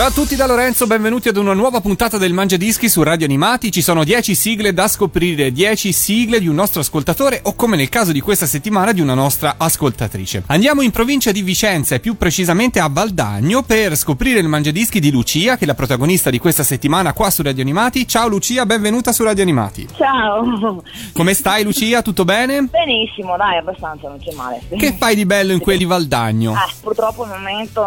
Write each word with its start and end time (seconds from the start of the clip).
Ciao 0.00 0.08
a 0.08 0.12
tutti 0.12 0.34
da 0.34 0.46
Lorenzo, 0.46 0.86
benvenuti 0.86 1.28
ad 1.28 1.36
una 1.36 1.52
nuova 1.52 1.82
puntata 1.82 2.16
del 2.16 2.32
Mangia 2.32 2.56
Dischi 2.56 2.88
su 2.88 3.02
Radio 3.02 3.26
Animati. 3.26 3.70
Ci 3.70 3.82
sono 3.82 4.02
10 4.02 4.34
sigle 4.34 4.72
da 4.72 4.88
scoprire, 4.88 5.52
10 5.52 5.92
sigle 5.92 6.40
di 6.40 6.48
un 6.48 6.54
nostro 6.54 6.80
ascoltatore 6.80 7.40
o 7.42 7.54
come 7.54 7.76
nel 7.76 7.90
caso 7.90 8.10
di 8.10 8.22
questa 8.22 8.46
settimana 8.46 8.92
di 8.92 9.02
una 9.02 9.12
nostra 9.12 9.56
ascoltatrice. 9.58 10.44
Andiamo 10.46 10.80
in 10.80 10.90
provincia 10.90 11.32
di 11.32 11.42
Vicenza 11.42 11.96
e 11.96 12.00
più 12.00 12.16
precisamente 12.16 12.80
a 12.80 12.88
Valdagno 12.90 13.60
per 13.60 13.94
scoprire 13.94 14.40
il 14.40 14.48
Mangia 14.48 14.70
Dischi 14.70 15.00
di 15.00 15.10
Lucia, 15.10 15.58
che 15.58 15.64
è 15.64 15.66
la 15.66 15.74
protagonista 15.74 16.30
di 16.30 16.38
questa 16.38 16.62
settimana 16.62 17.12
qua 17.12 17.28
su 17.28 17.42
Radio 17.42 17.60
Animati. 17.60 18.08
Ciao 18.08 18.26
Lucia, 18.26 18.64
benvenuta 18.64 19.12
su 19.12 19.22
Radio 19.22 19.42
Animati. 19.42 19.86
Ciao. 19.98 20.82
Come 21.12 21.34
stai 21.34 21.62
Lucia? 21.62 22.00
Tutto 22.00 22.24
bene? 22.24 22.62
Benissimo, 22.62 23.36
dai, 23.36 23.58
abbastanza, 23.58 24.08
non 24.08 24.18
c'è 24.18 24.32
male. 24.32 24.62
Che 24.66 24.94
fai 24.98 25.14
di 25.14 25.26
bello 25.26 25.52
in 25.52 25.58
quelli 25.58 25.80
di 25.80 25.84
Valdagno? 25.84 26.54
Ah, 26.54 26.70
purtroppo 26.80 27.24
al 27.24 27.28
momento 27.28 27.86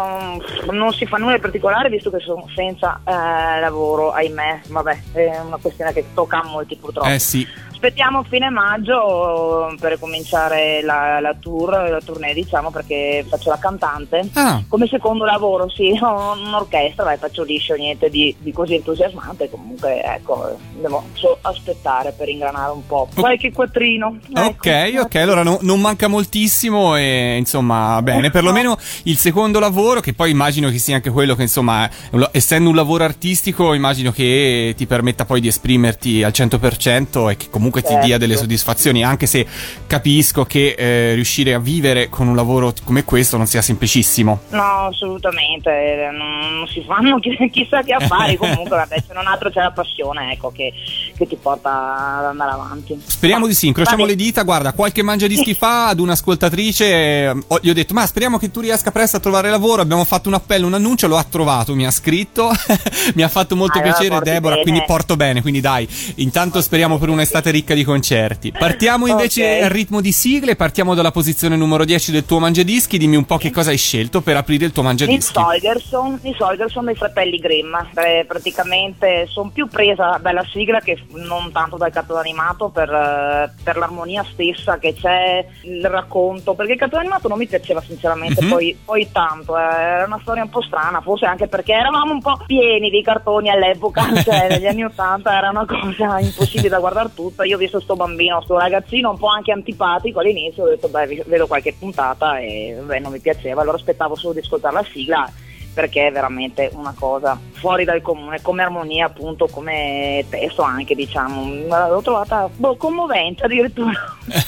non 0.70 0.92
si 0.92 1.06
fa 1.06 1.16
nulla 1.16 1.34
di 1.34 1.40
particolare 1.40 1.88
visto 2.04 2.10
che 2.10 2.20
sono 2.20 2.46
senza 2.54 3.00
eh, 3.04 3.60
lavoro, 3.60 4.12
ahimè, 4.12 4.60
vabbè, 4.68 5.02
è 5.12 5.40
una 5.40 5.56
questione 5.56 5.92
che 5.92 6.04
tocca 6.12 6.40
a 6.40 6.44
molti 6.44 6.76
purtroppo. 6.76 7.08
Eh 7.08 7.18
sì. 7.18 7.46
Aspettiamo 7.84 8.22
fine 8.22 8.48
maggio 8.48 9.74
per 9.78 9.98
cominciare 9.98 10.80
la, 10.82 11.20
la 11.20 11.36
tour, 11.38 11.68
la 11.70 12.00
tournée 12.02 12.32
diciamo 12.32 12.70
perché 12.70 13.26
faccio 13.28 13.50
la 13.50 13.58
cantante 13.58 14.30
Ah. 14.32 14.62
come 14.68 14.86
secondo 14.86 15.26
lavoro, 15.26 15.68
sì, 15.68 15.94
ho 16.00 16.32
un'orchestra, 16.32 17.04
dai, 17.04 17.18
faccio 17.18 17.42
liscio, 17.42 17.74
niente 17.74 18.08
di, 18.08 18.34
di 18.38 18.52
così 18.52 18.76
entusiasmante, 18.76 19.50
comunque 19.50 20.02
ecco, 20.02 20.56
devo 20.80 21.04
solo 21.12 21.36
aspettare 21.42 22.14
per 22.16 22.30
ingranare 22.30 22.72
un 22.72 22.86
po'. 22.86 23.06
Qualche 23.14 23.52
quattrino. 23.52 24.16
Ok, 24.34 24.66
ecco. 24.66 25.02
ok, 25.02 25.14
allora 25.16 25.42
no- 25.42 25.58
non 25.60 25.78
manca 25.78 26.08
moltissimo 26.08 26.96
e 26.96 27.36
insomma, 27.36 28.00
bene, 28.00 28.30
perlomeno 28.30 28.78
il 29.04 29.18
secondo 29.18 29.58
lavoro, 29.58 30.00
che 30.00 30.14
poi 30.14 30.30
immagino 30.30 30.70
che 30.70 30.78
sia 30.78 30.94
anche 30.94 31.10
quello 31.10 31.34
che 31.34 31.42
insomma, 31.42 31.88
essendo 32.30 32.70
un 32.70 32.76
lavoro 32.76 33.04
artistico, 33.04 33.74
immagino 33.74 34.10
che 34.10 34.72
ti 34.74 34.86
permetta 34.86 35.26
poi 35.26 35.42
di 35.42 35.48
esprimerti 35.48 36.22
al 36.22 36.32
100% 36.34 37.30
e 37.30 37.36
che 37.36 37.50
comunque 37.50 37.73
ti 37.82 37.92
dia 37.94 38.02
Certo. 38.02 38.18
delle 38.18 38.36
soddisfazioni, 38.36 39.02
anche 39.04 39.26
se 39.26 39.46
capisco 39.86 40.44
che 40.44 40.74
eh, 40.76 41.14
riuscire 41.14 41.54
a 41.54 41.58
vivere 41.58 42.08
con 42.08 42.28
un 42.28 42.36
lavoro 42.36 42.72
come 42.84 43.04
questo 43.04 43.36
non 43.36 43.46
sia 43.46 43.62
semplicissimo. 43.62 44.40
No, 44.50 44.86
assolutamente, 44.86 45.70
eh, 45.70 46.10
non, 46.10 46.56
non 46.58 46.66
si 46.68 46.82
fanno 46.86 47.18
chi- 47.18 47.50
chissà 47.50 47.82
che 47.82 47.92
affari, 47.92 48.36
comunque 48.38 48.76
vabbè, 48.76 49.02
se 49.06 49.12
non 49.14 49.26
altro 49.26 49.50
c'è 49.50 49.60
la 49.60 49.70
passione 49.72 50.32
ecco, 50.32 50.50
che, 50.50 50.72
che 51.16 51.26
ti 51.26 51.36
porta 51.40 52.18
ad 52.18 52.24
andare 52.26 52.50
avanti. 52.52 53.00
Speriamo 53.04 53.46
di 53.46 53.54
sì, 53.54 53.66
incrociamo 53.68 54.04
le 54.04 54.14
dita. 54.16 54.42
Guarda, 54.42 54.72
qualche 54.72 55.02
mangiadischi 55.02 55.54
fa 55.54 55.88
ad 55.88 56.00
un'ascoltatrice, 56.00 57.34
ho- 57.46 57.58
gli 57.60 57.68
ho 57.70 57.74
detto, 57.74 57.94
ma 57.94 58.06
speriamo 58.06 58.38
che 58.38 58.50
tu 58.50 58.60
riesca 58.60 58.90
presto 58.90 59.16
a 59.16 59.20
trovare 59.20 59.50
lavoro. 59.50 59.82
Abbiamo 59.82 60.04
fatto 60.04 60.28
un 60.28 60.34
appello, 60.34 60.66
un 60.66 60.74
annuncio, 60.74 61.06
lo 61.06 61.16
ha 61.16 61.24
trovato, 61.24 61.74
mi 61.74 61.86
ha 61.86 61.90
scritto, 61.90 62.50
mi 63.14 63.22
ha 63.22 63.28
fatto 63.28 63.56
molto 63.56 63.78
Allora, 63.78 63.94
piacere 63.96 64.20
Deborah, 64.20 64.54
bene. 64.56 64.62
quindi 64.62 64.82
porto 64.86 65.16
bene, 65.16 65.40
quindi 65.42 65.60
dai, 65.60 65.88
intanto 66.16 66.60
speriamo 66.60 66.98
per 66.98 67.08
un'estate 67.08 67.50
ricca 67.50 67.74
di 67.74 67.84
concerti. 67.84 68.52
Partiamo 68.52 69.06
invece 69.14 69.56
Ok. 69.58 69.62
al 69.64 69.70
ritmo 69.70 70.00
di 70.00 70.12
sigle, 70.12 70.56
partiamo 70.56 70.94
dalla 70.94 71.10
posizione 71.10 71.56
numero 71.56 71.84
10 71.84 72.12
del 72.12 72.24
tuo 72.24 72.38
mangiadischi, 72.38 72.98
dimmi 72.98 73.16
un 73.16 73.24
po' 73.24 73.36
che 73.38 73.50
cosa 73.50 73.70
hai 73.70 73.78
scelto 73.78 74.20
per 74.20 74.36
aprire 74.36 74.64
il 74.66 74.72
tuo 74.72 74.82
Nils 74.82 74.96
mangiadischi. 75.00 75.38
Holgersson, 75.38 76.18
Nils 76.22 76.40
Holgersson 76.40 76.84
dei 76.84 76.94
fratelli 76.94 77.38
Grimm, 77.38 77.74
Eh, 77.94 78.24
praticamente 78.26 79.26
sono 79.30 79.50
più 79.52 79.68
presa 79.68 80.18
dalla 80.20 80.44
sigla 80.52 80.80
che 80.80 80.96
non 81.12 81.52
tanto 81.52 81.76
dal 81.76 81.92
cartone 81.92 82.20
animato 82.20 82.68
per, 82.68 82.90
eh, 82.90 83.52
per 83.62 83.76
l'armonia 83.76 84.24
stessa 84.32 84.78
che 84.78 84.94
c'è, 84.94 85.44
il 85.62 85.84
racconto, 85.86 86.54
perché 86.54 86.72
il 86.72 86.78
cartone 86.78 87.02
animato 87.02 87.28
non 87.28 87.38
mi 87.38 87.46
piaceva 87.46 87.80
sinceramente 87.80 88.42
Mhm. 88.42 88.48
poi, 88.48 88.78
poi 88.84 89.10
tanto, 89.12 89.56
eh, 89.56 89.62
era 89.62 90.04
una 90.06 90.18
storia 90.22 90.42
un 90.42 90.50
po' 90.50 90.62
strana, 90.62 91.00
forse 91.00 91.26
anche 91.26 91.46
perché 91.46 91.72
eravamo 91.72 92.12
un 92.12 92.20
po' 92.20 92.38
pieni 92.46 92.90
di 92.90 93.02
cartoni 93.02 93.50
all'epoca, 93.50 94.02
cioè 94.22 94.48
negli 94.48 94.66
anni 94.66 94.84
80 94.84 95.36
era 95.36 95.50
una 95.50 95.66
cosa 95.66 96.18
impossibile 96.20 96.68
da 96.68 96.78
guardare 96.78 97.10
tutta, 97.14 97.44
io 97.44 97.56
ho 97.56 97.58
visto 97.58 97.80
sto 97.80 97.94
bambino, 97.96 98.40
sto 98.42 98.58
ragazzino 98.58 99.10
un 99.10 99.18
po' 99.18 99.28
anche 99.28 99.52
antipatico 99.52 100.20
all'inizio, 100.20 100.64
ho 100.64 100.68
detto 100.68 100.88
beh 100.88 101.24
vedo 101.26 101.46
qualche 101.46 101.74
puntata 101.78 102.38
e 102.38 102.76
beh, 102.84 102.98
non 102.98 103.12
mi 103.12 103.20
piaceva, 103.20 103.60
allora 103.62 103.76
aspettavo 103.76 104.14
solo 104.16 104.32
di 104.34 104.40
ascoltare 104.40 104.74
la 104.74 104.84
sigla 104.92 105.30
perché 105.74 106.06
è 106.06 106.12
veramente 106.12 106.70
una 106.74 106.94
cosa 106.96 107.38
fuori 107.52 107.84
dal 107.84 108.00
comune, 108.00 108.40
come 108.40 108.62
armonia 108.62 109.06
appunto, 109.06 109.48
come 109.50 110.24
testo 110.30 110.62
anche 110.62 110.94
diciamo, 110.94 111.66
l'ho 111.66 112.00
trovata 112.02 112.48
boh, 112.54 112.76
commovente 112.76 113.44
addirittura, 113.44 113.90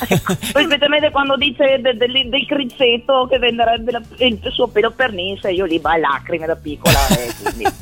ecco. 0.09 0.37
Poi 0.53 0.64
specialmente 0.64 1.10
quando 1.10 1.37
dice 1.37 1.81
de- 1.81 1.97
del- 1.97 2.28
del 2.28 2.47
criceto 2.47 3.26
che 3.28 3.38
venderebbe 3.38 3.91
la- 3.91 4.03
il 4.19 4.38
suo 4.53 4.69
pelo 4.69 4.91
per 4.92 5.12
Nisse, 5.12 5.50
io 5.50 5.64
lì 5.64 5.78
vai 5.78 6.00
lacrime 6.00 6.47
da 6.47 6.56
piccola 6.56 6.98
e 7.09 7.32
quindi... 7.43 7.64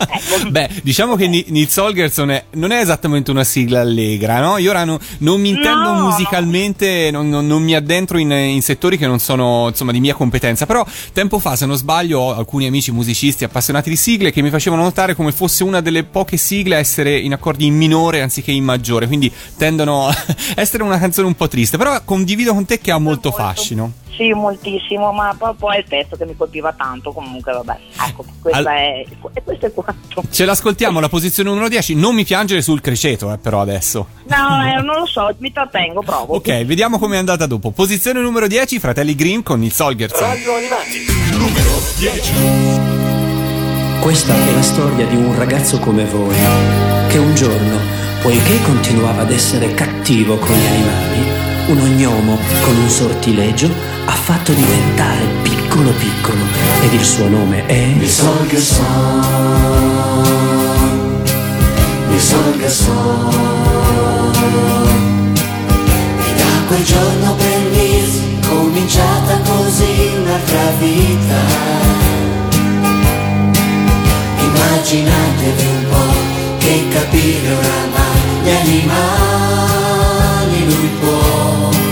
ecco. 0.00 0.50
Beh, 0.50 0.68
diciamo 0.82 1.14
che 1.16 1.28
Ni- 1.28 1.44
Nils 1.48 1.76
Holgersson 1.76 2.30
è- 2.30 2.44
non 2.52 2.70
è 2.72 2.80
esattamente 2.80 3.30
una 3.30 3.44
sigla 3.44 3.80
allegra, 3.80 4.40
no? 4.40 4.58
Io 4.58 4.70
ora 4.70 4.84
no- 4.84 4.98
non 5.18 5.40
mi 5.40 5.50
intendo 5.50 5.92
No, 5.92 6.04
musicalmente, 6.04 7.10
non, 7.10 7.28
non- 7.28 7.46
non 7.46 7.62
mi 7.62 7.74
addentro 7.74 8.18
in, 8.18 8.30
in 8.30 8.62
settori 8.62 8.96
che 8.98 9.06
non 9.06 9.18
sono 9.18 9.68
insomma 9.68 9.92
di 9.92 10.00
mia 10.00 10.14
competenza, 10.14 10.66
però 10.66 10.84
tempo 11.12 11.38
fa, 11.38 11.54
se 11.56 11.66
non 11.66 11.76
sbaglio, 11.76 12.18
ho 12.20 12.34
alcuni 12.34 12.66
amici 12.66 12.89
musicisti 12.92 13.44
appassionati 13.44 13.90
di 13.90 13.96
sigle 13.96 14.32
che 14.32 14.42
mi 14.42 14.50
facevano 14.50 14.82
notare 14.82 15.14
come 15.14 15.32
fosse 15.32 15.64
una 15.64 15.80
delle 15.80 16.04
poche 16.04 16.36
sigle 16.36 16.76
a 16.76 16.78
essere 16.78 17.18
in 17.18 17.32
accordi 17.32 17.66
in 17.66 17.76
minore 17.76 18.22
anziché 18.22 18.50
in 18.52 18.64
maggiore, 18.64 19.06
quindi 19.06 19.32
tendono 19.56 20.06
a 20.08 20.16
essere 20.54 20.82
una 20.82 20.98
canzone 20.98 21.26
un 21.26 21.34
po' 21.34 21.48
triste, 21.48 21.76
però 21.76 22.00
condivido 22.04 22.52
con 22.52 22.64
te 22.64 22.78
che 22.78 22.90
ha 22.90 22.98
molto 22.98 23.30
Molto. 23.30 23.44
fascino. 23.44 23.92
Sì, 24.20 24.32
moltissimo, 24.34 25.12
ma 25.12 25.34
poi, 25.34 25.78
il 25.78 25.84
testo 25.88 26.14
che 26.14 26.26
mi 26.26 26.36
colpiva 26.36 26.74
tanto, 26.74 27.10
comunque 27.10 27.54
vabbè, 27.54 27.78
ecco, 28.06 28.22
questa 28.42 28.58
Al- 28.58 28.66
è, 28.66 29.06
e 29.32 29.42
questo 29.42 29.64
è 29.64 29.72
quanto. 29.72 30.22
Ce 30.28 30.44
l'ascoltiamo 30.44 30.98
alla 30.98 31.08
posizione 31.08 31.48
numero 31.48 31.68
10, 31.68 31.94
non 31.94 32.14
mi 32.14 32.24
piangere 32.24 32.60
sul 32.60 32.82
criceto, 32.82 33.32
eh, 33.32 33.38
però 33.38 33.62
adesso. 33.62 34.08
No, 34.24 34.62
eh, 34.62 34.82
non 34.82 34.98
lo 34.98 35.06
so, 35.06 35.34
mi 35.38 35.50
trattengo, 35.50 36.02
provo. 36.02 36.34
Ok, 36.34 36.64
vediamo 36.66 36.98
com'è 36.98 37.16
andata 37.16 37.46
dopo. 37.46 37.70
Posizione 37.70 38.20
numero 38.20 38.46
10, 38.46 38.78
Fratelli 38.78 39.14
Grimm 39.14 39.40
con 39.40 39.58
Nils 39.58 39.78
Holgersson. 39.78 40.28
Radio 40.28 40.54
Animati, 40.54 40.98
numero 41.32 41.70
10. 41.96 42.32
Questa 44.02 44.34
è 44.34 44.52
la 44.52 44.62
storia 44.62 45.06
di 45.06 45.16
un 45.16 45.34
ragazzo 45.34 45.78
come 45.78 46.04
voi, 46.04 46.36
che 47.08 47.16
un 47.16 47.34
giorno, 47.34 47.78
poiché 48.20 48.60
continuava 48.64 49.22
ad 49.22 49.30
essere 49.30 49.72
cattivo 49.72 50.36
con 50.36 50.54
gli 50.54 50.66
animali, 50.66 51.48
un 51.68 51.78
ognomo 51.78 52.36
con 52.64 52.76
un 52.76 52.88
sortilegio 52.90 53.89
ha 54.10 54.14
fatto 54.14 54.52
diventare 54.52 55.24
piccolo 55.42 55.92
piccolo 55.92 56.42
ed 56.82 56.92
il 56.92 57.04
suo 57.04 57.28
nome 57.28 57.64
è... 57.66 57.94
E 66.18 66.34
da 66.34 66.66
quel 66.66 66.84
giorno 66.84 67.34
per 67.36 67.60
Nils 67.70 68.20
cominciata 68.48 69.38
così 69.42 70.10
un'altra 70.16 70.70
vita. 70.80 71.40
Immaginatevi 74.38 75.66
un 75.66 75.84
po' 75.88 76.58
che 76.58 76.88
capire 76.90 77.52
oramai 77.52 78.20
gli 78.42 78.50
animali 78.50 78.98
lui 80.64 80.90
può. 80.98 81.89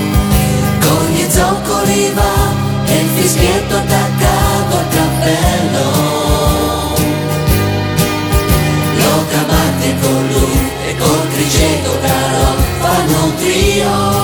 Va 1.89 2.55
e 2.85 2.99
il 2.99 3.09
fischietto 3.15 3.77
attaccato 3.77 4.77
al 4.77 4.89
cappello. 4.89 5.87
Lo 8.97 9.25
batte 9.47 9.97
con 10.03 10.27
lui 10.27 10.71
e 10.87 10.97
col 10.99 11.29
criceto 11.29 11.99
caro 12.03 12.57
fanno 12.81 13.25
un 13.25 13.37
trio. 13.37 14.19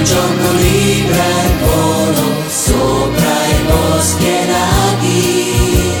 un 0.00 0.06
giorno 0.06 0.52
libero 0.52 1.20
e 1.20 1.48
volo 1.60 2.24
sopra 2.48 3.32
i 3.48 3.60
boschi 3.68 4.26
e 4.26 4.46
laghi, 4.46 5.92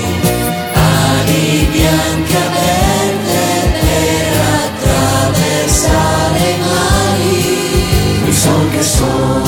ali 0.72 1.68
bianche 1.70 2.36
aperte 2.36 3.40
per 3.80 4.40
attraversare 4.64 6.38
i 6.38 6.58
mari. 6.64 7.44
Il 8.26 8.34
sol 8.34 8.70
che 8.70 8.82
son, 8.82 9.42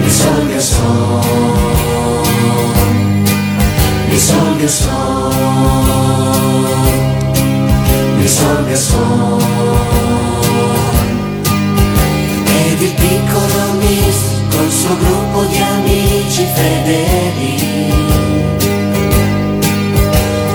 il 0.00 0.10
sol 0.10 0.48
che 0.48 0.60
son, 0.60 1.20
il 4.08 4.18
sol 4.18 4.56
che 4.56 4.68
son, 4.68 5.32
il 8.20 8.28
sol 8.28 8.66
che 8.66 8.76
son. 8.76 10.17
Suo 14.88 14.96
gruppo 14.96 15.44
di 15.44 15.58
amici 15.58 16.46
fedeli. 16.54 17.92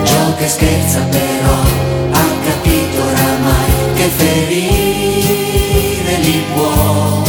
Gioca 0.03 0.44
e 0.44 0.47
scherza 0.47 1.01
però, 1.01 1.57
ha 2.12 2.27
capito 2.44 3.01
oramai 3.12 3.71
che 3.94 4.07
ferire 4.18 6.15
li 6.21 6.44
può. 6.56 7.21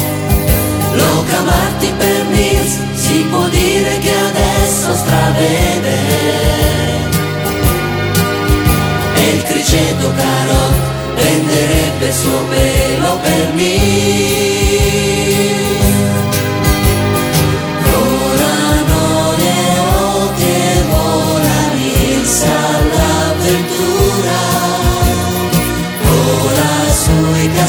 Loca 0.95 1.43
Marti 1.43 1.93
per 1.99 2.25
Mills, 2.31 2.79
si 2.95 3.27
può 3.29 3.49
dire 3.49 3.99
che 3.99 4.13
adesso 4.31 4.95
stravede. 4.95 5.97
E 9.15 9.31
il 9.35 9.43
criceto 9.43 10.11
carot 10.17 10.75
venderebbe 11.17 12.07
il 12.07 12.15
suo 12.15 12.45
pelo 12.49 13.19
per 13.23 13.53
Mills. 13.53 14.44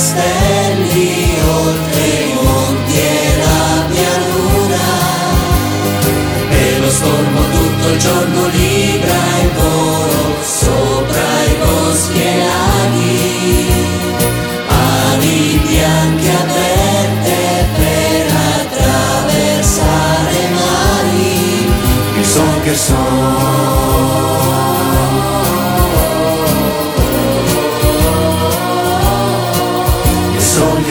Castelli, 0.05 1.33
oltre 1.49 2.05
i 2.05 2.33
monti 2.33 2.93
e 2.93 3.37
la 3.37 3.85
pianura. 3.89 4.87
E 6.49 6.79
lo 6.79 6.89
stormo 6.89 7.41
tutto 7.49 7.87
il 7.89 7.97
giorno 7.97 8.47
libra 8.47 9.17
il 9.41 9.49
volo 9.57 10.35
sopra 10.43 11.27
i 11.49 11.55
boschi 11.63 12.21
e 12.21 12.37
laghi. 12.37 13.73
Ali 14.67 15.61
bianche 15.65 16.29
aperte 16.29 17.67
per 17.75 18.25
attraversare. 18.59 20.15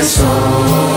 Il 0.04 0.94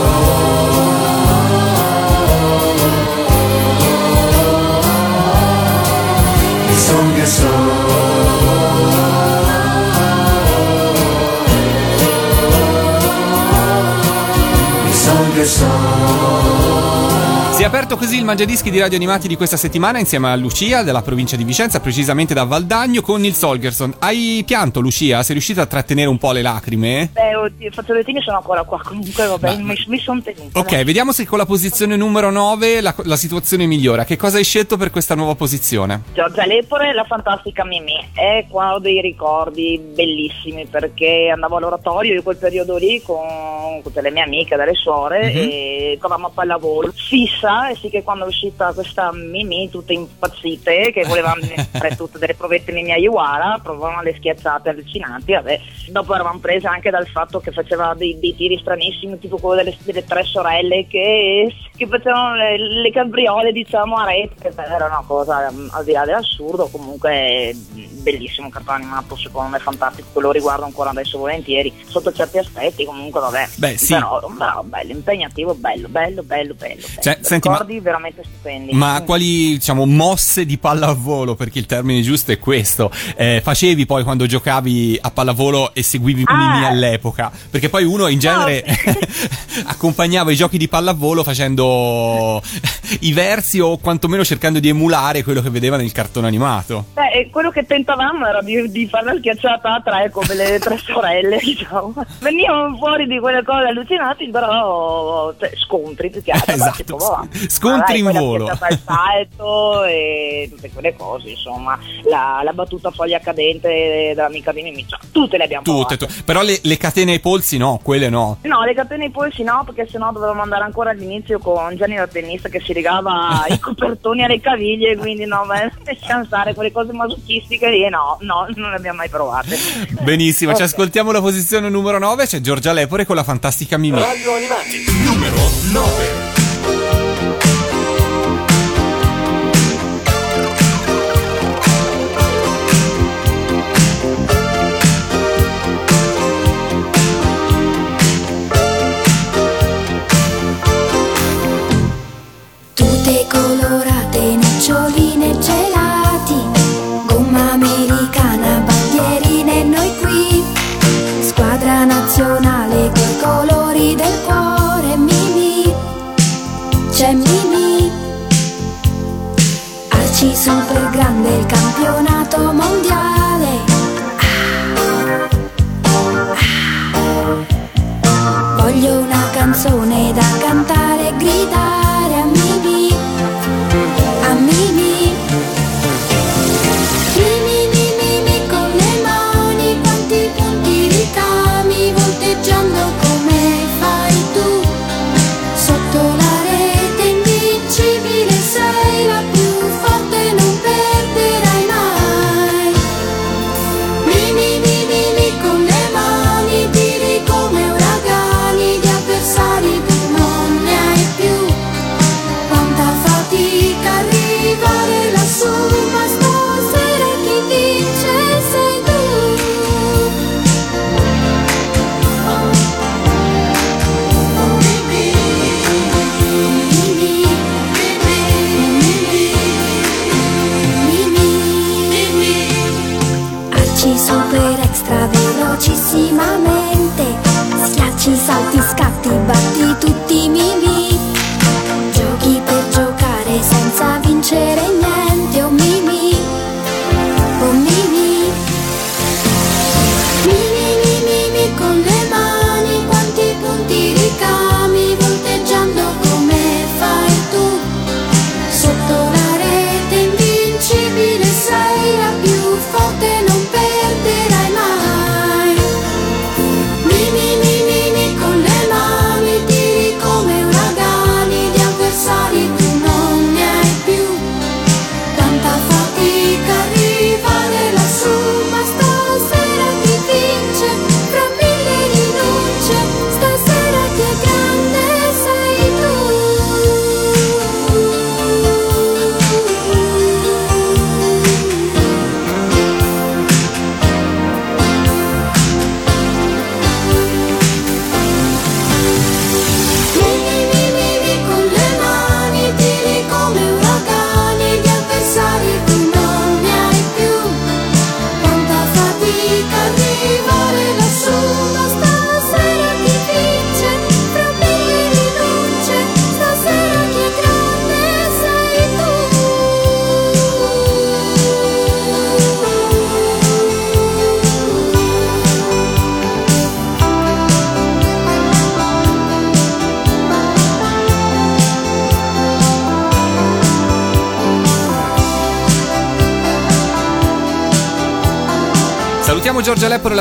aperto 17.88 18.04
così 18.04 18.18
il 18.18 18.24
Mangiadischi 18.26 18.70
di 18.70 18.78
radio 18.80 18.96
animati 18.98 19.28
di 19.28 19.36
questa 19.36 19.56
settimana 19.56 19.98
insieme 19.98 20.30
a 20.30 20.36
Lucia 20.36 20.82
della 20.82 21.00
provincia 21.00 21.36
di 21.36 21.44
Vicenza, 21.44 21.80
precisamente 21.80 22.34
da 22.34 22.44
Valdagno, 22.44 23.00
con 23.00 23.24
il 23.24 23.32
Solgerson. 23.34 23.94
Hai 24.00 24.42
pianto, 24.44 24.80
Lucia? 24.80 25.22
Sei 25.22 25.32
riuscita 25.34 25.62
a 25.62 25.66
trattenere 25.66 26.06
un 26.08 26.18
po' 26.18 26.32
le 26.32 26.42
lacrime? 26.42 27.08
Beh, 27.14 27.34
oddio, 27.34 27.70
fazzolettini 27.70 28.20
sono 28.20 28.36
ancora 28.36 28.62
qua, 28.64 28.82
comunque 28.84 29.24
vabbè, 29.24 29.56
Ma- 29.56 29.72
mi, 29.72 29.84
mi 29.86 29.98
sono 29.98 30.20
tenuta. 30.20 30.58
Ok, 30.58 30.82
vediamo 30.82 31.12
se 31.12 31.24
con 31.24 31.38
la 31.38 31.46
posizione 31.46 31.96
numero 31.96 32.30
9 32.30 32.82
la, 32.82 32.94
la 33.04 33.16
situazione 33.16 33.64
migliora. 33.64 34.04
Che 34.04 34.16
cosa 34.18 34.36
hai 34.36 34.44
scelto 34.44 34.76
per 34.76 34.90
questa 34.90 35.14
nuova 35.14 35.34
posizione? 35.34 36.02
Giorgia 36.12 36.44
Lepore 36.44 36.90
e 36.90 36.92
la 36.92 37.04
fantastica 37.04 37.64
Mimì. 37.64 37.96
E 38.12 38.44
qua 38.50 38.74
ho 38.74 38.80
dei 38.80 39.00
ricordi 39.00 39.80
bellissimi 39.94 40.66
perché 40.66 41.30
andavo 41.32 41.56
all'oratorio 41.56 42.14
in 42.16 42.22
quel 42.22 42.36
periodo 42.36 42.76
lì 42.76 43.00
con 43.00 43.80
tutte 43.82 44.02
le 44.02 44.10
mie 44.10 44.22
amiche, 44.24 44.56
dalle 44.56 44.74
suore 44.74 45.32
Mhm. 45.32 45.38
e 45.38 45.90
giocavamo 45.94 46.26
a 46.26 46.30
pallavolo 46.34 46.92
fissa 46.94 47.70
e 47.70 47.76
sì 47.80 47.88
che 47.88 48.02
quando 48.02 48.24
è 48.24 48.28
uscita 48.28 48.72
questa 48.72 49.12
Mimì 49.12 49.70
tutte 49.70 49.92
impazzite 49.92 50.90
che 50.92 51.04
volevano 51.04 51.40
fare 51.72 51.96
tutte 51.96 52.18
delle 52.18 52.34
provette 52.34 52.70
in 52.72 52.86
Iwara, 52.88 53.58
provavano 53.62 54.02
le 54.02 54.14
schiazzate 54.16 54.68
allucinanti, 54.68 55.32
vabbè. 55.32 55.60
Dopo 55.88 56.14
eravamo 56.14 56.38
prese 56.38 56.66
anche 56.66 56.90
dal 56.90 57.06
fatto 57.06 57.40
che 57.40 57.52
faceva 57.52 57.94
dei, 57.94 58.18
dei 58.18 58.34
tiri 58.34 58.58
stranissimi, 58.58 59.18
tipo 59.18 59.38
quello 59.38 59.62
delle, 59.62 59.76
delle 59.82 60.04
tre 60.04 60.22
sorelle 60.24 60.86
che, 60.86 61.52
che 61.78 61.86
facevano 61.86 62.34
le, 62.34 62.58
le 62.82 62.90
cabriole 62.90 63.52
diciamo 63.52 63.94
a 63.96 64.04
rete, 64.04 64.52
era 64.56 64.86
una 64.86 65.02
cosa 65.06 65.50
mm, 65.50 65.68
al 65.70 65.84
di 65.84 65.92
là 65.92 66.04
dell'assurdo, 66.04 66.66
comunque 66.66 67.54
mm, 67.54 68.02
bellissimo 68.02 68.48
cartone 68.50 68.82
animato, 68.82 69.16
secondo 69.16 69.50
me 69.50 69.58
fantastico, 69.60 70.20
lo 70.20 70.32
riguardo 70.32 70.64
ancora 70.64 70.90
adesso 70.90 71.18
volentieri, 71.18 71.72
sotto 71.86 72.12
certi 72.12 72.38
aspetti 72.38 72.84
comunque 72.84 73.20
vabbè, 73.20 73.48
Beh, 73.54 73.78
sì. 73.78 73.94
però, 73.94 74.20
però 74.36 74.62
bello, 74.64 74.92
impegnativo, 74.92 75.54
bello, 75.54 75.88
bello, 75.88 76.22
bello, 76.22 76.54
bello, 76.54 76.82
Cioè, 77.00 77.14
bello. 77.14 77.24
senti, 77.24 77.48
ma- 77.48 77.54
ricordi 77.54 77.80
veramente 77.80 78.22
stupendi. 78.24 78.72
Ma 78.74 79.02
quali, 79.06 79.50
diciamo, 79.52 79.86
mosse 79.86 80.44
di 80.44 80.58
pallavolo, 80.58 81.36
perché 81.36 81.58
il 81.60 81.66
termine 81.66 82.02
giusto 82.02 82.32
è 82.32 82.38
questo, 82.38 82.90
eh, 83.16 83.40
facevi 83.42 83.86
poi 83.86 84.02
quando 84.02 84.26
giocavi 84.26 84.98
a 85.00 85.10
pallavolo 85.10 85.72
e 85.74 85.82
seguivi 85.82 86.24
Ah. 86.26 86.34
Mimì 86.34 86.64
all'epoca? 86.66 87.30
Perché 87.50 87.68
poi 87.68 87.84
uno 87.84 88.08
in 88.08 88.18
genere 88.18 88.64
accompagnava 89.64 90.30
i 90.30 90.36
giochi 90.36 90.58
di 90.58 90.68
pallavolo 90.68 91.22
facendo 91.22 91.67
i 93.00 93.12
versi 93.12 93.60
o 93.60 93.78
quantomeno 93.78 94.24
cercando 94.24 94.58
di 94.58 94.68
emulare 94.68 95.22
quello 95.22 95.40
che 95.40 95.50
vedeva 95.50 95.76
nel 95.76 95.92
cartone 95.92 96.26
animato. 96.26 96.86
Beh, 96.94 97.28
quello 97.30 97.50
che 97.50 97.64
tentavamo 97.66 98.26
era 98.26 98.42
di, 98.42 98.70
di 98.70 98.88
fare 98.88 99.04
la 99.06 99.16
schiacciata 99.16 99.74
a 99.74 99.82
tre 99.84 100.10
come 100.10 100.34
le 100.34 100.58
tre 100.58 100.78
sorelle, 100.78 101.38
diciamo. 101.38 101.94
Venivano 102.20 102.76
fuori 102.76 103.06
di 103.06 103.18
quelle 103.18 103.42
cose 103.42 103.66
allucinanti, 103.66 104.28
però 104.30 105.32
cioè, 105.38 105.50
scontri 105.56 106.10
più 106.10 106.22
che 106.22 106.32
altro. 106.32 106.54
Esatto, 106.54 106.76
tipo, 106.76 106.96
vabbè. 106.96 107.36
scontri 107.48 107.98
in 107.98 108.10
volo. 108.10 108.46
al 108.46 108.80
salto 108.84 109.84
e 109.88 110.48
tutte 110.50 110.70
quelle 110.70 110.94
cose, 110.96 111.30
insomma. 111.30 111.78
La, 112.04 112.40
la 112.42 112.52
battuta 112.52 112.90
foglia 112.90 113.20
cadente 113.20 114.12
dell'amica 114.14 114.52
di 114.52 114.62
Mimì, 114.62 114.86
cioè, 114.88 114.98
tutte 115.12 115.36
le 115.36 115.44
abbiamo 115.44 115.64
Tutte, 115.64 115.96
tu- 115.96 116.06
però 116.24 116.42
le, 116.42 116.58
le 116.62 116.76
catene 116.76 117.12
ai 117.12 117.20
polsi 117.20 117.56
no, 117.56 117.80
quelle 117.82 118.08
no. 118.08 118.38
No, 118.42 118.64
le 118.64 118.74
catene 118.74 119.04
ai 119.04 119.10
polsi 119.10 119.42
no, 119.42 119.62
perché 119.64 119.88
sennò 119.90 120.12
dovevamo 120.12 120.42
andare 120.42 120.64
ancora 120.64 120.90
all'inizio 120.90 121.38
con 121.38 121.57
Gianni 121.76 121.96
da 121.96 122.06
tennista 122.06 122.48
che 122.48 122.60
si 122.60 122.72
legava 122.72 123.44
i 123.48 123.58
copertoni 123.60 124.24
alle 124.24 124.40
caviglie, 124.40 124.96
quindi 124.96 125.24
no, 125.26 125.44
beh, 125.46 125.72
lasciamo 125.84 126.24
stare 126.24 126.54
quelle 126.54 126.72
cose 126.72 126.92
masochistiche 126.92 127.68
lì, 127.70 127.88
no, 127.88 128.16
no, 128.20 128.46
non 128.56 128.70
le 128.70 128.76
abbiamo 128.76 128.98
mai 128.98 129.08
provate. 129.08 129.56
Benissimo, 130.00 130.52
ci 130.54 130.62
Ok. 130.62 130.68
ascoltiamo 130.68 131.10
la 131.12 131.20
posizione 131.20 131.68
numero 131.68 131.98
9, 131.98 132.26
c'è 132.26 132.40
Giorgia 132.40 132.72
Lepore 132.72 133.04
con 133.06 133.16
la 133.16 133.24
fantastica 133.24 133.76
Mimì. 133.76 134.00
Radio 134.00 134.34
Animati, 134.34 134.84
numero 135.04 135.36
9. 135.72 136.37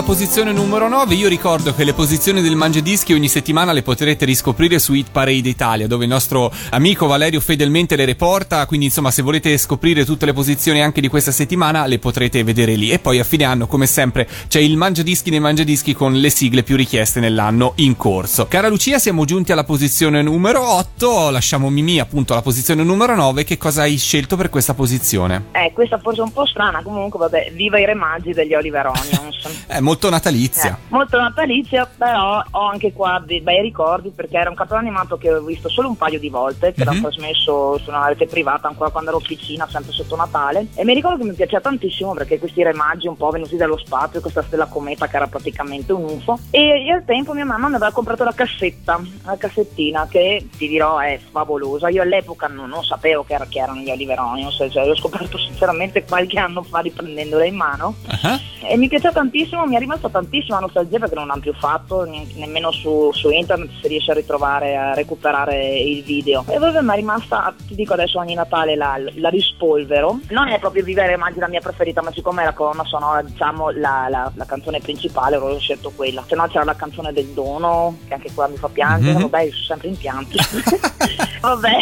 Posizione 0.08 0.54
numero 0.54 0.88
9. 0.88 1.16
Io 1.16 1.28
ricordo 1.28 1.76
che 1.76 1.84
le 1.84 1.92
posizioni 1.92 2.42
del 2.42 2.56
Mangiadischi 2.56 3.12
ogni 3.12 3.28
settimana 3.28 3.74
le 3.74 3.82
potrete 3.82 4.24
riscoprire 4.24 4.80
su 4.80 4.94
Hit 4.94 5.12
Parade 5.12 5.50
Italia, 5.50 5.86
dove 5.86 6.06
il 6.06 6.10
nostro 6.10 6.50
amico 6.70 7.08
Valerio 7.08 7.42
fedelmente 7.42 7.98
le 7.98 8.06
reporta. 8.06 8.66
Quindi, 8.68 8.86
insomma, 8.86 9.12
se 9.12 9.22
volete 9.22 9.58
scoprire 9.58 10.06
tutte 10.06 10.26
le 10.26 10.32
posizioni 10.32 10.82
anche 10.82 11.02
di 11.02 11.10
questa 11.10 11.32
settimana, 11.32 11.86
le 11.88 12.00
potrete 12.00 12.42
vedere 12.46 12.76
lì. 12.76 12.90
E 12.90 13.00
poi 13.00 13.20
a 13.20 13.26
fine 13.26 13.44
anno, 13.44 13.68
come 13.68 13.86
sempre, 13.86 14.26
c'è 14.48 14.62
il 14.62 14.78
Mangiadischi 14.78 15.30
nei 15.30 15.42
Mangiadischi 15.42 15.94
con 15.94 16.14
le 16.14 16.30
sigle 16.30 16.64
più 16.64 16.78
richieste 16.78 17.20
nell'anno 17.20 17.74
in 17.76 17.98
corso. 17.98 18.48
Cara 18.48 18.70
Lucia, 18.70 19.00
siamo 19.00 19.26
giunti 19.26 19.52
alla 19.52 19.66
posizione 19.66 20.22
numero 20.22 20.66
8. 20.72 21.32
Lasciamo 21.32 21.70
Mimì 21.70 22.00
appunto 22.00 22.32
alla 22.32 22.42
posizione 22.42 22.82
numero 22.82 23.14
9. 23.14 23.44
Che 23.44 23.58
cosa 23.58 23.82
hai 23.82 23.98
scelto 23.98 24.38
per 24.38 24.50
questa 24.50 24.74
posizione? 24.74 25.48
Eh, 25.52 25.74
questa 25.74 25.98
forse 25.98 26.22
è 26.22 26.24
un 26.24 26.32
po' 26.32 26.46
strana, 26.46 26.82
comunque 26.82 27.20
vabbè, 27.20 27.52
viva 27.54 27.78
i 27.78 27.84
re 27.84 27.94
magi 27.94 28.32
degli 28.32 28.54
Oliver 28.54 28.86
Onions. 28.86 29.66
È 29.68 29.82
molto 29.82 29.97
natalizia. 30.10 30.72
Eh, 30.80 30.88
molto 30.90 31.20
natalizia, 31.20 31.86
però 31.98 32.42
ho 32.52 32.68
anche 32.70 32.94
qua 32.94 33.22
dei 33.26 33.42
bei 33.42 33.62
ricordi 33.62 34.10
perché 34.10 34.38
era 34.38 34.50
un 34.50 34.56
cartone 34.56 34.82
animato 34.82 35.18
che 35.18 35.34
ho 35.34 35.42
visto 35.42 35.70
solo 35.70 35.88
un 35.90 35.98
paio 35.98 36.20
di 36.20 36.30
volte, 36.30 36.74
che 36.74 36.84
Mhm. 36.86 36.94
l'ho 36.94 37.02
trasmesso 37.02 37.78
su 37.80 37.90
una 37.90 38.08
rete 38.08 38.26
privata 38.28 38.68
ancora 38.68 38.90
quando 38.90 39.10
ero 39.10 39.20
piccina, 39.20 39.68
sempre 39.70 39.92
sotto 39.92 40.16
Natale. 40.16 40.68
E 40.76 40.84
mi 40.86 40.94
ricordo 40.94 41.18
che 41.24 41.30
mi 41.30 41.36
piaceva 41.36 41.62
tantissimo 41.62 42.14
perché 42.14 42.40
questi 42.40 42.64
re 42.64 42.74
magi 42.74 43.08
un 43.08 43.18
po' 43.18 43.30
venuti 43.30 43.56
dallo 43.58 43.78
spazio, 43.78 44.22
questa 44.22 44.44
stella 44.44 44.66
cometa 44.68 45.08
che 45.08 45.16
era 45.16 45.28
praticamente 45.28 45.92
un 45.94 46.04
UFO. 46.04 46.38
E 46.52 46.90
al 46.92 47.04
tempo 47.06 47.34
mia 47.34 47.46
mamma 47.46 47.68
mi 47.68 47.76
aveva 47.76 47.92
comprato 47.92 48.24
la 48.24 48.34
cassetta, 48.34 49.02
la 49.26 49.38
cassettina 49.38 50.08
che 50.10 50.48
ti 50.58 50.68
dirò 50.68 51.00
è 51.00 51.20
favolosa. 51.32 51.90
Io 51.90 52.02
all'epoca 52.02 52.48
non, 52.48 52.70
non 52.70 52.84
sapevo 52.84 53.24
che, 53.24 53.34
era- 53.34 53.46
che 53.50 53.60
erano 53.60 53.80
gli 53.82 53.90
Oliver 53.90 54.20
Onions, 54.20 54.56
cioè 54.72 54.86
l'ho 54.86 54.96
scoperto 54.96 55.38
sinceramente 55.40 56.04
qualche 56.06 56.38
anno 56.40 56.62
fa 56.64 56.80
riprendendola 56.80 57.46
in 57.46 57.56
mano. 57.56 57.96
Ah. 58.22 58.40
E 58.70 58.76
mi 58.78 58.88
piaceva 58.88 59.14
tantissimo, 59.14 59.66
mi 59.66 59.76
è 59.76 59.80
rimasta 59.88 60.10
tantissima 60.10 60.60
nostalgia 60.60 61.00
perché 61.00 61.16
non 61.16 61.28
l'hanno 61.28 61.40
più 61.42 61.54
fatto, 61.54 62.04
ne- 62.04 62.28
nemmeno 62.36 62.72
su, 62.72 63.10
su 63.14 63.30
internet 63.30 63.70
si 63.82 63.88
riesce 63.88 64.12
a 64.12 64.16
ritrovare, 64.16 64.76
a 64.76 64.94
recuperare 64.94 65.78
il 65.80 66.04
video. 66.04 66.44
E 66.50 66.58
vabbè, 66.60 66.82
mi 66.82 66.92
è 66.92 66.96
rimasta, 66.96 67.54
ti 67.66 67.74
dico 67.76 67.94
adesso 67.94 68.20
ogni 68.20 68.34
Natale 68.34 68.76
la, 68.76 69.00
la 69.16 69.30
rispolvero. 69.30 70.20
Non 70.30 70.50
è 70.50 70.60
proprio 70.60 70.84
Vivere 70.84 71.16
Maggi 71.16 71.40
la 71.40 71.48
mia 71.48 71.62
preferita, 71.62 72.02
ma 72.02 72.12
siccome 72.12 72.42
è 72.42 72.46
la 72.46 72.54
colonna 72.54 72.84
sonora, 72.84 73.22
diciamo, 73.22 73.70
la, 73.72 74.08
la- 74.10 74.32
la 74.36 74.46
canzone 74.46 74.80
principale, 74.82 75.38
ho 75.38 75.58
scelto 75.58 75.92
quella. 75.96 76.24
Se 76.28 76.36
no 76.36 76.46
c'era 76.48 76.66
la 76.66 76.76
canzone 76.76 77.14
del 77.14 77.28
dono, 77.28 77.98
che 78.08 78.14
anche 78.16 78.32
quella 78.34 78.50
mi 78.50 78.58
fa 78.58 78.68
piangere, 78.68 79.14
Mhm. 79.18 79.30
vabbè, 79.30 79.50
sono 79.52 79.64
sempre 79.64 79.88
in 79.88 79.98
pianti. 79.98 80.38
vabbè, 81.42 81.78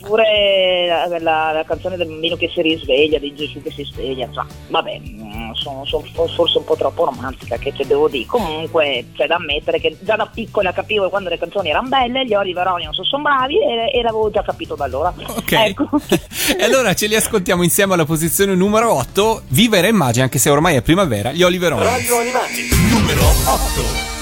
pure 0.00 0.86
la, 0.88 1.18
la- 1.18 1.52
la 1.52 1.64
canzone 1.64 1.96
del 1.96 2.06
bambino 2.08 2.36
che 2.36 2.50
si 2.52 2.60
risveglia, 2.62 3.18
di 3.18 3.34
Gesù 3.34 3.62
che 3.62 3.70
si 3.70 3.84
sveglia, 3.84 4.28
cioè, 4.32 4.44
vabbè, 4.68 4.98
mm, 5.00 5.52
sono, 5.52 5.84
sono 5.84 6.04
fo- 6.12 6.26
forse 6.28 6.58
un 6.58 6.64
po' 6.64 6.76
troppo 6.76 7.04
romantica, 7.14 7.56
che 7.56 7.72
te 7.72 7.86
devo 7.86 8.08
dire. 8.08 8.26
Comunque 8.26 9.06
c'è 9.14 9.26
da 9.26 9.36
ammettere 9.36 9.80
che 9.80 9.96
già 10.00 10.16
da 10.16 10.26
piccola 10.26 10.72
capivo 10.72 11.08
quando 11.08 11.28
le 11.28 11.38
canzoni 11.38 11.70
erano 11.70 11.88
belle, 11.88 12.24
gli 12.24 12.34
Oliver 12.34 12.66
Onions 12.66 13.00
sono 13.02 13.22
bravi 13.22 13.56
e, 13.58 13.98
e 13.98 14.02
l'avevo 14.02 14.30
già 14.30 14.42
capito 14.42 14.74
da 14.74 14.84
allora. 14.84 15.12
Ok. 15.26 15.52
Ecco. 15.52 15.88
e 16.58 16.62
allora 16.62 16.94
ce 16.94 17.06
li 17.06 17.14
ascoltiamo 17.14 17.62
insieme 17.62 17.94
alla 17.94 18.04
posizione 18.04 18.54
numero 18.54 18.92
8. 18.94 19.42
Viva 19.48 19.76
e 19.76 19.92
Magi, 19.92 20.20
anche 20.20 20.38
se 20.38 20.50
ormai 20.50 20.76
è 20.76 20.82
primavera, 20.82 21.32
gli 21.32 21.42
Oliver 21.42 21.72
Onions. 21.72 21.90
Radio 21.90 22.18
Animati, 22.18 22.68
numero 22.90 23.22
8. 23.22 24.20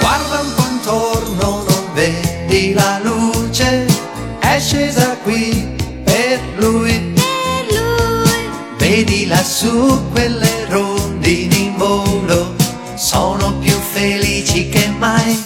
Guarda 0.00 0.40
un 0.40 0.54
po' 0.54 0.66
intorno, 0.70 1.64
non 1.68 1.92
vedi 1.94 2.72
la 2.72 3.00
luce, 3.02 3.89
scesa 4.60 5.16
qui 5.22 5.74
per 6.04 6.38
lui. 6.58 7.14
Vedi 8.76 9.26
lassù 9.26 10.10
quelle 10.10 10.66
rondini 10.68 11.64
in 11.64 11.76
volo, 11.76 12.54
sono 12.94 13.54
più 13.58 13.72
felici 13.72 14.68
che 14.68 14.88
mai. 14.98 15.42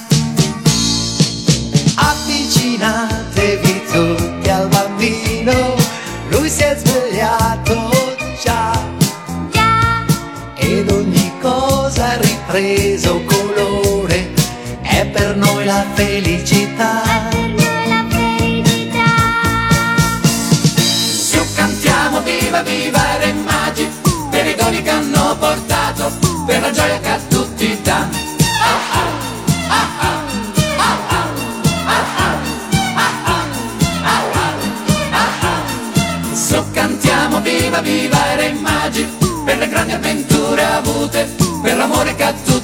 Avvicinatevi 1.94 3.82
tutti 3.92 4.50
al 4.50 4.68
bambino, 4.68 5.76
lui 6.30 6.50
si 6.50 6.62
è 6.62 6.76
svegliato 6.76 7.90
già. 8.42 8.72
Ed 10.56 10.90
ogni 10.90 11.32
cosa 11.40 12.10
ha 12.10 12.16
ripreso 12.16 13.22
colore, 13.24 14.32
è 14.82 15.06
per 15.06 15.36
noi 15.36 15.64
la 15.64 15.84
felicità. 15.94 17.63
Che 24.84 24.90
hanno 24.90 25.36
portato, 25.38 26.12
per 26.44 26.60
la 26.60 26.70
gioia 26.70 27.00
che 27.00 27.08
a 27.08 27.18
tutti 27.28 27.80
dà. 27.82 28.06
Su 36.32 36.62
cantiamo 36.72 37.40
viva 37.40 37.80
viva 37.80 38.34
re 38.36 38.52
magi, 38.52 39.08
per 39.44 39.56
le 39.56 39.68
grandi 39.68 39.92
avventure 39.92 40.64
avute, 40.64 41.34
per 41.62 41.76
l'amore 41.76 42.14
che 42.14 42.24
a 42.24 42.32
tutti 42.44 42.63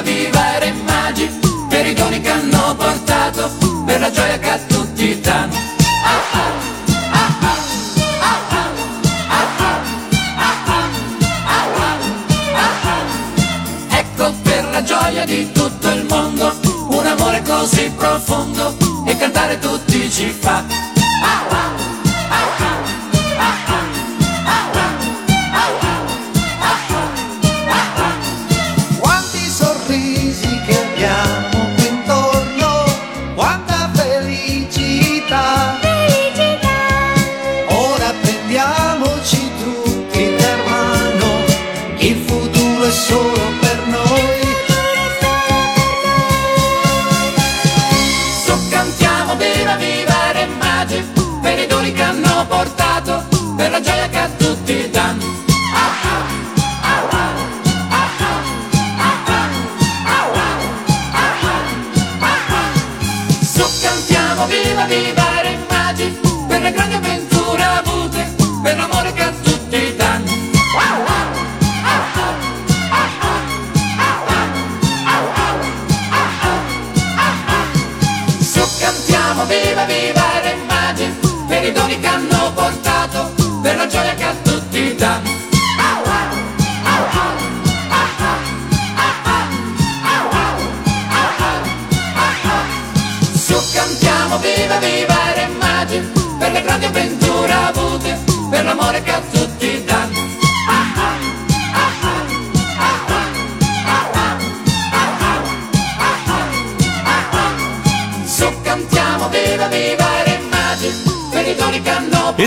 musica 0.00 0.02
viva 0.02 0.58
e 0.58 0.72
magi 0.72 1.30
per 1.68 1.86
i 1.86 1.94
doni 1.94 2.20
che 2.20 2.30
hanno 2.30 2.74
portato, 2.74 3.50
per 3.84 4.00
la 4.00 4.10
gioia 4.10 4.38
che 4.38 4.50
a 4.50 4.58
tutti 4.58 5.20
danno. 5.20 5.68
Ecco 13.88 14.34
la 14.70 14.82
gioia 14.82 15.24
di 15.24 15.50
tutto 15.52 15.88
il 15.88 16.04
mondo, 16.08 16.58
un 16.88 17.06
amore 17.06 17.42
così 17.42 17.90
profondo 17.96 18.76
e 19.06 19.16
cantare 19.16 19.58
tutti 19.58 20.10
ci 20.10 20.30
fa 20.30 20.89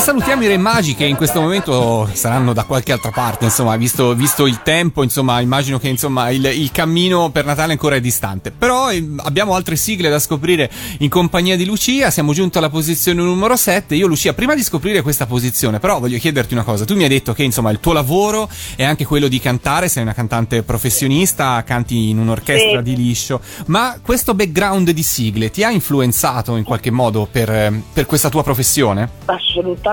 salutiamo 0.03 0.43
i 0.43 0.47
Re 0.47 0.57
Magi 0.57 0.95
che 0.95 1.05
in 1.05 1.15
questo 1.15 1.39
momento 1.39 2.09
saranno 2.11 2.51
da 2.51 2.65
qualche 2.65 2.91
altra 2.91 3.11
parte, 3.11 3.45
insomma, 3.45 3.77
visto, 3.77 4.13
visto 4.13 4.45
il 4.47 4.61
tempo, 4.61 5.01
insomma, 5.01 5.39
immagino 5.39 5.79
che 5.79 5.87
insomma, 5.87 6.29
il, 6.29 6.43
il 6.43 6.71
cammino 6.73 7.29
per 7.29 7.45
Natale 7.45 7.71
ancora 7.71 7.95
è 7.95 8.01
distante. 8.01 8.51
Però 8.51 8.91
eh, 8.91 9.01
abbiamo 9.19 9.55
altre 9.55 9.77
sigle 9.77 10.09
da 10.09 10.19
scoprire 10.19 10.69
in 10.99 11.07
compagnia 11.07 11.55
di 11.55 11.63
Lucia, 11.63 12.11
siamo 12.11 12.33
giunti 12.33 12.57
alla 12.57 12.69
posizione 12.69 13.21
numero 13.21 13.55
7. 13.55 13.95
Io 13.95 14.07
Lucia, 14.07 14.33
prima 14.33 14.55
di 14.55 14.61
scoprire 14.61 15.01
questa 15.01 15.25
posizione, 15.25 15.79
però 15.79 15.99
voglio 16.01 16.17
chiederti 16.17 16.53
una 16.53 16.63
cosa, 16.63 16.83
tu 16.83 16.95
mi 16.97 17.03
hai 17.03 17.09
detto 17.09 17.31
che 17.31 17.43
insomma 17.43 17.71
il 17.71 17.79
tuo 17.79 17.93
lavoro 17.93 18.49
è 18.75 18.83
anche 18.83 19.05
quello 19.05 19.29
di 19.29 19.39
cantare, 19.39 19.87
sei 19.87 20.03
una 20.03 20.13
cantante 20.13 20.63
professionista, 20.63 21.63
canti 21.63 22.09
in 22.09 22.19
un'orchestra 22.19 22.79
Sì. 22.79 22.83
di 22.83 22.97
liscio, 22.97 23.39
ma 23.67 23.97
questo 24.01 24.33
background 24.33 24.89
di 24.89 25.03
sigle 25.03 25.49
ti 25.49 25.63
ha 25.63 25.71
influenzato 25.71 26.57
in 26.57 26.65
qualche 26.65 26.91
modo 26.91 27.25
per, 27.31 27.49
eh, 27.49 27.81
per 27.93 28.05
questa 28.05 28.27
tua 28.27 28.43
professione? 28.43 29.09
Assolutamente 29.25 29.92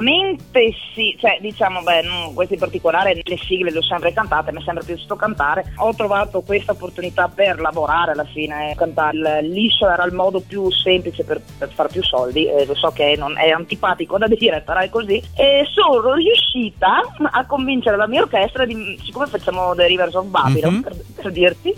sì, 0.94 1.16
cioè 1.18 1.38
diciamo, 1.40 1.82
beh, 1.82 2.02
non, 2.02 2.34
queste 2.34 2.54
in 2.54 2.60
particolare 2.60 3.14
le 3.14 3.36
sigle 3.38 3.70
le 3.70 3.78
ho 3.78 3.82
sempre 3.82 4.12
cantate, 4.12 4.52
mi 4.52 4.60
è 4.60 4.64
sempre 4.64 4.84
piaciuto 4.84 5.16
cantare. 5.16 5.72
Ho 5.76 5.94
trovato 5.94 6.40
questa 6.42 6.72
opportunità 6.72 7.28
per 7.28 7.60
lavorare 7.60 8.12
alla 8.12 8.24
fine, 8.24 8.74
cantare 8.76 9.16
il 9.16 9.50
liscio 9.50 9.88
era 9.88 10.04
il 10.04 10.12
modo 10.12 10.40
più 10.40 10.70
semplice 10.70 11.24
per, 11.24 11.40
per 11.58 11.70
fare 11.72 11.88
più 11.90 12.02
soldi, 12.02 12.46
eh, 12.46 12.64
lo 12.66 12.74
so 12.74 12.90
che 12.90 13.14
non 13.16 13.36
è 13.38 13.50
antipatico 13.50 14.18
da 14.18 14.26
dire, 14.28 14.60
però 14.60 14.80
è 14.80 14.88
così. 14.88 15.22
E 15.36 15.66
sono 15.72 16.14
riuscita 16.14 17.00
a 17.30 17.46
convincere 17.46 17.96
la 17.96 18.06
mia 18.08 18.22
orchestra, 18.22 18.64
di, 18.64 18.98
siccome 19.02 19.26
facciamo 19.26 19.74
The 19.74 19.86
Rivers 19.86 20.14
of 20.14 20.26
Babylon, 20.26 20.74
Mhm. 20.74 20.80
per, 20.82 20.96
per 21.14 21.32
dirti, 21.32 21.74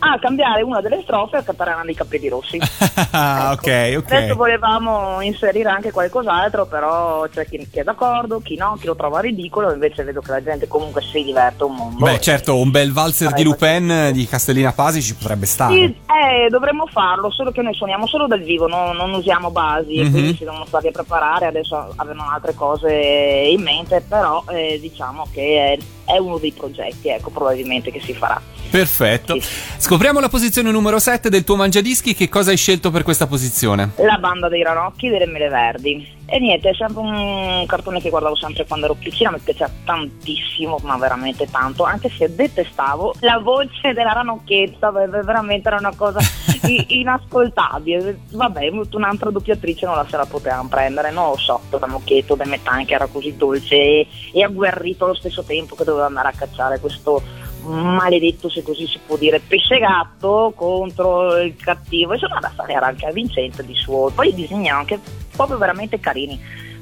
a 0.00 0.18
cambiare 0.20 0.62
una 0.62 0.80
delle 0.80 1.00
strofe 1.02 1.38
a 1.38 1.42
cantare 1.42 1.70
Anna 1.72 1.84
dei 1.84 1.94
capelli 1.94 2.28
rossi. 2.28 2.58
Ah, 3.10 3.52
Ecco. 3.52 3.62
ok, 3.68 3.94
ok. 4.04 4.12
Adesso 4.12 4.34
volevamo 4.34 5.20
inserire 5.22 5.68
anche 5.70 5.90
qualcos'altro, 5.90 6.66
però 6.66 7.26
c'è 7.28 7.46
chi, 7.48 7.66
chi 7.70 7.78
è 7.78 7.82
d'accordo, 7.84 8.40
chi 8.40 8.54
no, 8.56 8.76
chi 8.78 8.86
lo 8.86 8.94
trova 8.96 9.20
ridicolo, 9.20 9.72
invece 9.72 10.04
vedo 10.04 10.20
che 10.20 10.30
la 10.30 10.42
gente 10.42 10.68
comunque 10.68 11.00
si 11.00 11.22
diverte 11.24 11.64
un 11.64 11.74
mondo. 11.74 12.04
Beh, 12.04 12.20
certo, 12.20 12.56
un 12.58 12.70
bel 12.70 12.92
valzer 12.92 13.32
di 13.32 13.44
Lupin 13.44 13.90
eh, 13.90 14.12
di 14.12 14.26
Castellina 14.26 14.72
Pasi 14.72 15.00
ci 15.00 15.14
potrebbe 15.14 15.46
stare. 15.46 15.74
Sì, 15.74 15.84
eh, 15.84 16.48
dovremmo 16.50 16.86
farlo, 16.86 17.30
solo 17.30 17.50
che 17.50 17.62
noi 17.62 17.74
suoniamo 17.74 18.06
solo 18.06 18.26
dal 18.26 18.42
vivo, 18.42 18.66
no- 18.66 18.92
non 18.92 19.12
usiamo 19.14 19.50
basi 19.50 19.94
e 19.94 20.04
Mhm. 20.04 20.10
quindi 20.10 20.30
ci 20.36 20.42
siamo 20.44 20.64
stati 20.66 20.88
a 20.88 20.92
preparare, 20.92 21.46
adesso 21.46 21.92
avevano 21.96 22.30
altre 22.30 22.54
cose 22.54 22.92
in 22.92 23.62
mente, 23.62 24.02
però 24.06 24.42
eh, 24.50 24.78
diciamo 24.80 25.26
che 25.32 25.72
è, 25.72 25.78
è 26.08 26.16
uno 26.18 26.38
dei 26.38 26.52
progetti, 26.52 27.08
ecco, 27.08 27.30
probabilmente 27.30 27.92
che 27.92 28.00
si 28.00 28.14
farà. 28.14 28.40
Perfetto. 28.70 29.38
Sì. 29.38 29.48
Scopriamo 29.78 30.20
la 30.20 30.28
posizione 30.28 30.70
numero 30.70 30.98
7 30.98 31.28
del 31.28 31.44
tuo 31.44 31.56
mangiadischi. 31.56 32.14
Che 32.14 32.28
cosa 32.28 32.50
hai 32.50 32.56
scelto 32.56 32.90
per 32.90 33.02
questa 33.02 33.26
posizione? 33.26 33.92
La 33.96 34.18
banda 34.18 34.48
dei 34.48 34.62
ranocchi 34.62 35.08
delle 35.08 35.26
mele 35.26 35.48
verdi. 35.48 36.16
E 36.30 36.38
niente, 36.40 36.68
è 36.68 36.74
sempre 36.74 37.00
un 37.00 37.64
cartone 37.66 38.02
che 38.02 38.10
guardavo 38.10 38.36
sempre 38.36 38.66
quando 38.66 38.84
ero 38.84 38.94
piccina, 38.94 39.30
mi 39.30 39.38
piaceva 39.38 39.70
tantissimo, 39.82 40.78
ma 40.82 40.98
veramente 40.98 41.48
tanto, 41.50 41.84
anche 41.84 42.10
se 42.10 42.34
detestavo 42.34 43.14
la 43.20 43.38
voce 43.38 43.94
della 43.94 44.12
ranocchetta, 44.12 44.90
veramente 44.90 45.68
era 45.68 45.78
una 45.78 45.94
cosa 45.96 46.18
inascoltabile. 46.88 48.20
Vabbè, 48.30 48.70
un'altra 48.92 49.30
doppiatrice 49.30 49.86
non 49.86 49.94
la 49.94 50.06
se 50.06 50.18
la 50.18 50.26
potevamo 50.26 50.68
prendere, 50.68 51.10
non 51.10 51.30
lo 51.30 51.38
so, 51.38 51.62
ranocchietto 51.70 52.34
del 52.34 52.48
Metan 52.48 52.84
che 52.84 52.92
era 52.92 53.06
così 53.06 53.34
dolce 53.34 53.76
e, 53.76 54.06
e 54.30 54.42
agguerrito 54.44 55.06
allo 55.06 55.14
stesso 55.14 55.42
tempo 55.44 55.76
che 55.76 55.84
doveva 55.84 56.06
andare 56.06 56.28
a 56.28 56.32
cacciare 56.32 56.78
questo 56.78 57.22
maledetto 57.68 58.48
se 58.48 58.62
così 58.62 58.86
si 58.86 58.98
può 59.04 59.16
dire 59.16 59.40
pesce 59.40 59.78
gatto 59.78 60.52
contro 60.54 61.38
il 61.38 61.56
cattivo. 61.56 62.12
Insomma 62.12 62.40
la 62.40 62.50
storia 62.52 62.76
era 62.76 62.86
anche 62.86 63.10
vincente 63.12 63.64
di 63.64 63.74
suo. 63.74 64.10
Poi 64.14 64.34
erano 64.34 64.78
anche 64.78 65.00
proprio 65.38 65.56
veramente 65.56 66.00
carini 66.00 66.38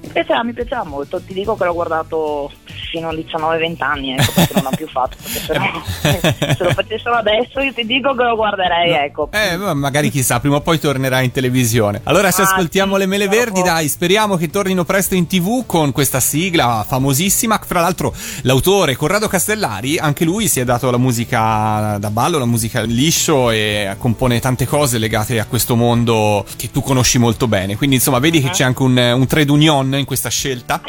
mi 0.06 0.12
piaceva, 0.12 0.42
mi 0.44 0.52
piaceva 0.52 0.84
molto 0.84 1.20
ti 1.20 1.34
dico 1.34 1.56
che 1.56 1.64
l'ho 1.64 1.74
guardato 1.74 2.50
fino 2.90 3.08
a 3.08 3.12
19-20 3.12 3.76
anni 3.82 4.12
ecco 4.12 4.32
perché 4.34 4.54
non 4.54 4.62
l'ho 4.64 4.76
più 4.76 4.88
fatto 4.88 5.16
se, 5.20 5.52
no, 5.58 5.82
se 6.00 6.56
lo 6.64 6.70
facessero 6.70 7.14
adesso 7.16 7.60
io 7.60 7.72
ti 7.72 7.84
dico 7.84 8.14
che 8.14 8.22
lo 8.22 8.36
guarderei 8.36 8.92
ecco 8.92 9.28
Eh, 9.32 9.56
ma 9.56 9.74
magari 9.74 10.10
chissà, 10.10 10.40
prima 10.40 10.56
o 10.56 10.60
poi 10.60 10.78
tornerà 10.78 11.20
in 11.20 11.30
televisione. 11.32 12.00
Allora, 12.04 12.30
se 12.30 12.42
Ah, 12.42 12.44
ascoltiamo 12.46 12.94
sì, 12.94 12.98
le 13.00 13.06
mele 13.06 13.28
verdi, 13.28 13.62
dai, 13.62 13.88
speriamo 13.88 14.36
che 14.36 14.48
tornino 14.50 14.84
presto 14.84 15.14
in 15.14 15.26
tv 15.26 15.64
con 15.66 15.92
questa 15.92 16.20
sigla 16.20 16.84
famosissima. 16.86 17.60
Fra 17.64 17.80
l'altro, 17.80 18.14
l'autore 18.42 18.94
Corrado 18.96 19.26
Castellari, 19.28 19.98
anche 19.98 20.24
lui 20.24 20.46
si 20.48 20.60
è 20.60 20.64
dato 20.64 20.90
la 20.90 20.96
musica 20.96 21.96
da 21.98 22.10
ballo, 22.10 22.38
la 22.38 22.44
musica 22.44 22.82
liscio 22.82 23.50
e 23.50 23.94
compone 23.98 24.38
tante 24.40 24.66
cose 24.66 24.98
legate 24.98 25.38
a 25.40 25.46
questo 25.46 25.74
mondo 25.76 26.44
che 26.56 26.70
tu 26.70 26.80
conosci 26.82 27.18
molto 27.18 27.48
bene. 27.48 27.76
Quindi, 27.76 27.96
insomma, 27.96 28.18
vedi 28.18 28.40
che 28.40 28.50
c'è 28.50 28.64
anche 28.64 28.82
un, 28.82 28.96
un 28.96 29.26
trade 29.26 29.50
union 29.50 29.95
in 29.98 30.04
questa 30.04 30.28
scelta. 30.28 30.80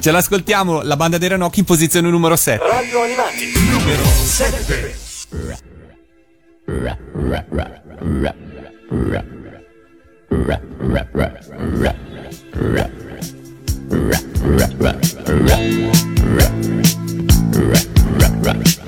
Ce 0.00 0.10
l'ascoltiamo, 0.10 0.82
la 0.82 0.96
banda 0.96 1.18
dei 1.18 1.28
Ranocchi 1.28 1.60
in 1.60 1.64
posizione 1.64 2.08
numero 2.10 2.36
7. 2.36 2.64
Radio 2.66 3.02
Animati, 3.02 3.52
numero 3.70 4.04
7. 4.04 5.08
Des 17.90 18.36
méthanes 18.38 18.62
et 18.62 18.79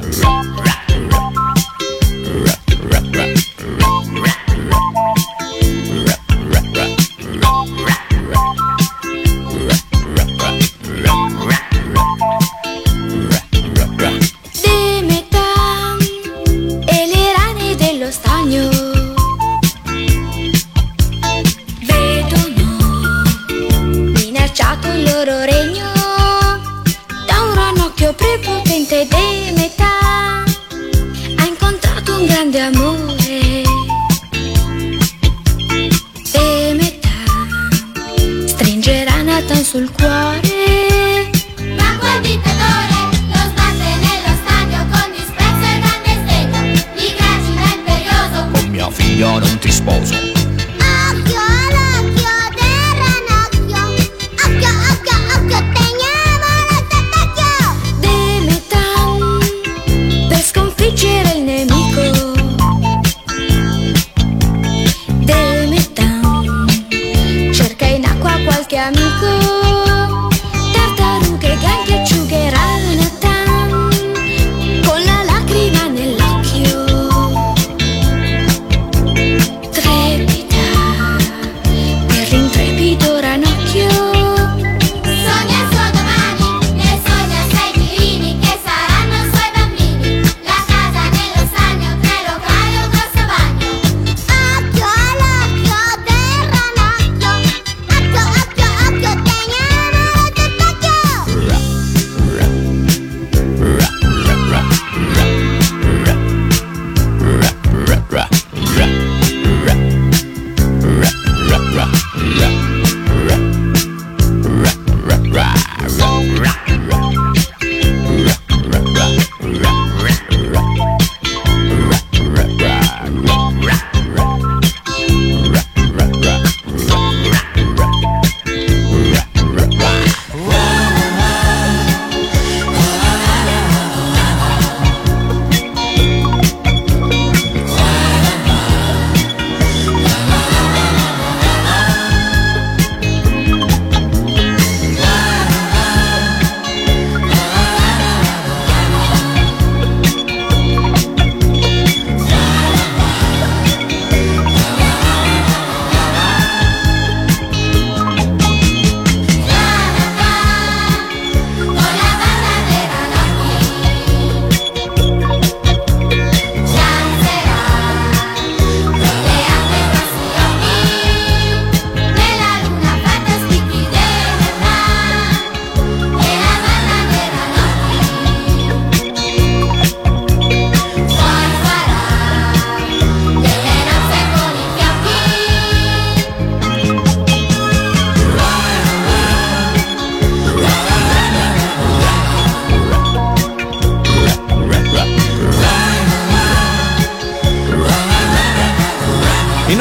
Nathan 39.72 39.86
sul 39.86 39.90
cuore 39.92 41.30
Ma 41.76 41.96
quel 41.98 42.20
dittatore 42.20 42.98
lo 43.28 43.40
sbatte 43.48 43.88
nello 44.00 44.34
stagno 44.42 44.86
con 44.90 45.10
disprezzo 45.12 45.64
e 45.64 45.80
grande 45.80 46.12
sdegno. 46.20 46.60
Gli 46.94 47.14
gracila 47.16 47.64
imperioso. 47.74 48.50
Con 48.52 48.68
mia 48.68 48.90
figlia 48.90 49.38
non 49.38 49.58
ti 49.58 49.70
sposo. 49.70 50.31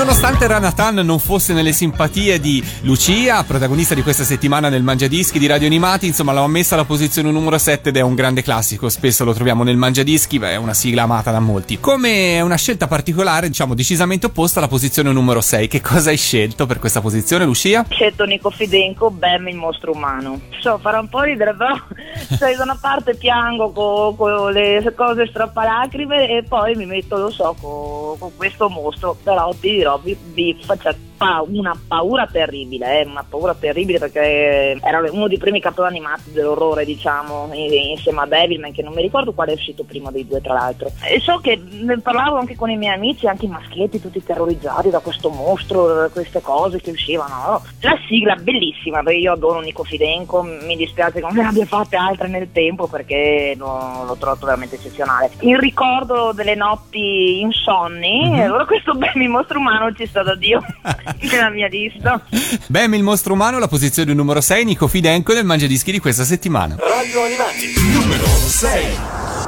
E 0.02 0.04
nonostante 0.32 0.48
Ranatan 0.48 0.96
non 1.06 1.20
fosse 1.20 1.52
nelle 1.52 1.74
simpatie 1.74 2.40
di 2.40 2.64
Lucia, 2.82 3.44
protagonista 3.44 3.94
di 3.96 4.02
questa 4.02 4.24
settimana 4.24 4.70
nel 4.70 4.82
Mangiadischi 4.82 5.40
di 5.40 5.46
Radio 5.46 5.68
Animati, 5.68 6.08
insomma 6.08 6.32
l'ho 6.32 6.48
messa 6.48 6.76
alla 6.76 6.86
posizione 6.86 7.32
numero 7.32 7.58
7 7.58 7.90
ed 7.90 7.98
è 7.98 8.02
un 8.02 8.16
grande 8.16 8.42
classico, 8.42 8.88
spesso 8.88 9.26
lo 9.26 9.34
troviamo 9.34 9.64
nel 9.64 9.76
Mangiadischi, 9.76 10.40
beh, 10.40 10.52
è 10.52 10.56
una 10.56 10.74
sigla 10.74 11.04
amata 11.04 11.32
da 11.32 11.40
molti. 11.40 11.80
Come 11.80 12.40
una 12.40 12.56
scelta 12.56 12.88
particolare, 12.88 13.48
diciamo 13.48 13.74
decisamente 13.74 14.28
opposta 14.28 14.60
alla 14.60 14.70
posizione 14.70 15.12
numero 15.12 15.42
6, 15.42 15.68
che 15.68 15.82
cosa 15.82 16.12
hai 16.12 16.18
scelto 16.18 16.66
per 16.66 16.80
questa 16.80 17.02
posizione 17.02 17.44
Lucia? 17.44 17.86
Scelto 17.90 18.24
Nico 18.24 18.52
Fidenco, 18.52 19.12
Bam 19.12 19.50
il 19.50 19.56
mostro 19.56 19.92
umano. 19.92 20.40
So, 20.62 20.78
farà 20.78 21.00
un 21.00 21.10
po' 21.10 21.24
ridere, 21.24 21.56
però 21.56 21.76
sai, 22.38 22.56
da 22.56 22.64
una 22.64 22.78
parte 22.80 23.16
piango 23.16 23.72
con 24.16 24.52
le 24.52 24.94
cose 24.96 25.28
strappalacrime 25.28 26.30
e 26.30 26.44
poi 26.48 26.76
mi 26.76 26.86
metto, 26.86 27.18
lo 27.18 27.32
so, 27.32 27.54
con 27.60 28.32
questo 28.38 28.70
mostro, 28.70 29.18
però 29.22 29.54
ti 29.60 29.72
dirò, 29.72 29.98
vi, 29.98 30.16
vi 30.34 30.58
faccia 30.64 30.96
pa- 31.18 31.44
una 31.46 31.78
paura 31.88 32.26
terribile, 32.26 33.02
eh, 33.02 33.06
una 33.06 33.24
paura 33.28 33.54
terribile 33.54 34.00
perché 34.00 34.78
era 34.82 35.04
uno 35.12 35.28
dei 35.28 35.38
primi 35.38 35.60
cartoni 35.60 35.90
animati 35.90 36.32
dell'orrore, 36.32 36.86
diciamo, 36.86 37.50
in- 37.54 37.72
insieme 37.74 38.22
a 38.22 38.26
Devilman, 38.26 38.72
che 38.72 38.82
non 38.82 38.94
mi 38.94 39.02
ricordo 39.02 39.34
quale 39.34 39.52
è 39.52 39.56
uscito 39.56 39.84
prima 39.84 40.10
dei 40.12 40.26
due, 40.28 40.42
tra 40.42 40.54
l'altro. 40.54 40.90
E 41.04 41.20
so 41.20 41.38
che 41.40 41.62
ne 41.70 42.00
parlavo 42.00 42.38
anche 42.38 42.56
con 42.56 42.70
i 42.70 42.78
miei 42.78 42.96
amici, 42.96 43.28
anche 43.28 43.46
i 43.46 43.50
maschietti, 43.50 44.00
tutti 44.02 44.24
terrorizzati 44.24 44.90
da 44.90 45.00
questo 45.00 45.30
mostro, 45.30 45.94
da 45.94 46.10
queste 46.10 46.42
cose 46.42 46.80
che 46.82 46.92
uscivano. 46.92 47.36
no? 47.46 47.62
La 47.82 47.98
sigla 48.08 48.36
bellissima, 48.36 49.04
perché 49.04 49.20
io 49.20 49.34
adoro 49.34 49.60
Nico 49.60 49.84
Fidenco, 49.84 50.42
mi 50.44 50.76
dispiace 50.76 51.14
che 51.14 51.20
non 51.22 51.34
ne 51.36 51.46
abbia 51.46 51.66
fatte 51.66 51.96
altre 51.98 52.28
nel 52.30 52.52
tempo 52.52 52.88
perché 52.88 53.54
lo- 53.58 54.04
l'ho 54.06 54.16
trovato 54.18 54.46
veramente 54.46 54.76
eccezionale. 54.76 55.30
Il 55.42 55.58
ricordo 55.60 56.32
delle 56.34 56.56
notti 56.56 57.40
insonni, 57.42 58.42
allora 58.42 58.66
questo 58.66 58.94
bel 58.94 59.10
mostro 59.30 59.60
umano 59.60 59.92
ci 59.94 60.01
sta 60.08 60.24
da 60.24 60.36
Dio 60.36 60.62
nella 61.32 61.50
mia 61.50 61.68
lista. 61.68 62.24
Bam 62.68 62.94
il 62.94 63.04
mostro 63.04 63.34
umano, 63.34 63.60
la 63.60 63.68
posizione 63.68 64.14
numero 64.14 64.42
6, 64.42 64.64
Nico 64.66 64.88
Fidenco 64.88 65.34
nel 65.34 65.46
Mangiadischi 65.46 65.92
di 65.92 66.00
questa 66.00 66.24
settimana. 66.24 66.76
Radio 66.78 67.24
Animati, 67.24 67.74
numero 67.94 68.26
6. 68.26 69.41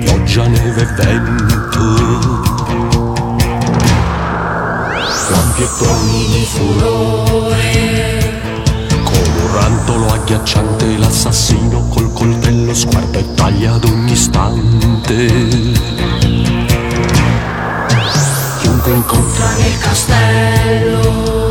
Pioggia, 0.00 0.46
neve 0.46 0.82
e 0.82 0.86
vento. 0.86 1.82
Lampi 5.30 5.62
e 5.62 5.68
toni 5.78 6.26
di 6.26 6.44
furore, 6.44 8.40
come 9.02 9.40
un 9.42 9.54
rantolo 9.54 10.12
agghiacciante, 10.12 10.98
l'assassino 10.98 11.88
col 11.88 12.12
coltello 12.12 12.74
sguarda 12.74 13.18
e 13.18 13.34
taglia 13.34 13.74
ad 13.74 13.84
ogni 13.84 14.12
istante. 14.12 15.26
Chiunque 18.60 18.92
incontra 18.92 19.50
nel 19.56 19.78
castello, 19.78 21.48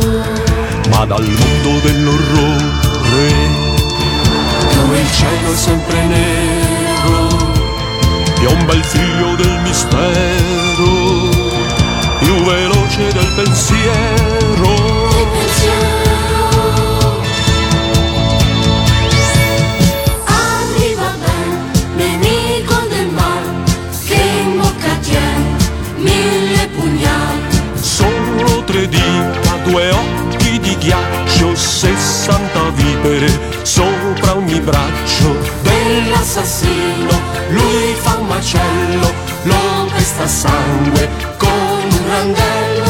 ma 0.90 1.04
dal 1.04 1.24
mondo 1.24 1.80
dell'orrore 1.82 3.72
dove 4.74 5.00
il 5.00 5.10
cielo 5.12 5.52
è 5.52 5.56
sempre 5.56 6.04
nero, 6.06 6.43
sia 8.44 8.52
un 8.52 8.66
bel 8.66 8.84
figlio 8.84 9.34
del 9.36 9.58
mistero, 9.62 10.02
più 12.18 12.34
veloce 12.44 13.10
del 13.12 13.32
pensiero. 13.36 14.68
Del 15.14 15.26
pensiero. 15.32 16.02
Arriva 20.26 21.16
ben, 21.24 21.70
nemico 21.96 22.74
del 22.90 23.08
mal, 23.08 23.64
che 24.06 24.20
in 24.42 24.58
bocca 24.58 24.94
tien 25.00 25.56
mille 25.96 26.68
pugnali. 26.76 27.62
Solo 27.80 28.62
tre 28.64 28.86
dita, 28.88 29.56
due 29.64 29.90
occhi 29.90 30.60
di 30.60 30.76
ghiaccio, 30.76 31.54
sessanta 31.54 32.68
vipere 32.74 33.52
sopra 33.62 34.36
ogni 34.36 34.60
braccio 34.60 35.34
dell'assassino. 35.62 37.32
Lui 37.50 37.94
fa 38.00 38.23
macello, 38.44 39.10
lo 39.44 39.86
pesta 39.94 40.28
sangue 40.28 41.08
con 41.38 41.48
un 41.48 42.08
randello. 42.08 42.83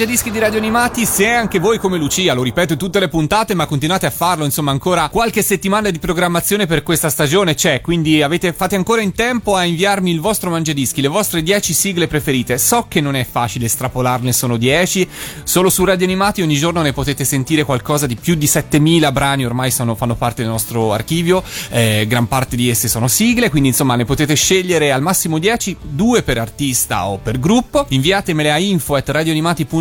Mangiadischi 0.00 0.30
di 0.30 0.38
Radio 0.38 0.58
Animati, 0.58 1.04
se 1.04 1.28
anche 1.28 1.58
voi 1.58 1.76
come 1.76 1.98
Lucia, 1.98 2.32
lo 2.32 2.42
ripeto 2.42 2.72
in 2.72 2.78
tutte 2.78 3.00
le 3.00 3.08
puntate, 3.08 3.52
ma 3.52 3.66
continuate 3.66 4.06
a 4.06 4.10
farlo, 4.10 4.46
insomma 4.46 4.70
ancora 4.70 5.10
qualche 5.10 5.42
settimana 5.42 5.90
di 5.90 5.98
programmazione 5.98 6.64
per 6.66 6.82
questa 6.82 7.10
stagione 7.10 7.52
c'è, 7.52 7.82
quindi 7.82 8.22
avete, 8.22 8.54
fate 8.54 8.76
ancora 8.76 9.02
in 9.02 9.12
tempo 9.12 9.56
a 9.56 9.64
inviarmi 9.64 10.10
il 10.10 10.20
vostro 10.20 10.48
Mangiadischi, 10.48 11.02
le 11.02 11.08
vostre 11.08 11.42
10 11.42 11.74
sigle 11.74 12.06
preferite. 12.06 12.56
So 12.56 12.86
che 12.88 13.02
non 13.02 13.14
è 13.14 13.26
facile 13.30 13.66
estrapolarne, 13.66 14.32
sono 14.32 14.56
10, 14.56 15.06
solo 15.44 15.68
su 15.68 15.84
Radio 15.84 16.06
Animati 16.06 16.40
ogni 16.40 16.56
giorno 16.56 16.80
ne 16.80 16.94
potete 16.94 17.26
sentire 17.26 17.64
qualcosa 17.64 18.06
di 18.06 18.16
più 18.16 18.36
di 18.36 18.46
7000 18.46 19.12
brani, 19.12 19.44
ormai 19.44 19.70
sono- 19.70 19.96
fanno 19.96 20.14
parte 20.14 20.40
del 20.40 20.50
nostro 20.50 20.94
archivio, 20.94 21.42
eh, 21.68 22.06
gran 22.08 22.26
parte 22.26 22.56
di 22.56 22.70
esse 22.70 22.88
sono 22.88 23.06
sigle, 23.06 23.50
quindi 23.50 23.68
insomma 23.68 23.96
ne 23.96 24.06
potete 24.06 24.34
scegliere 24.34 24.92
al 24.92 25.02
massimo 25.02 25.38
10, 25.38 25.76
due 25.82 26.22
per 26.22 26.38
artista 26.38 27.06
o 27.06 27.18
per 27.18 27.38
gruppo. 27.38 27.84
Inviatemele 27.90 28.50
a 28.50 28.56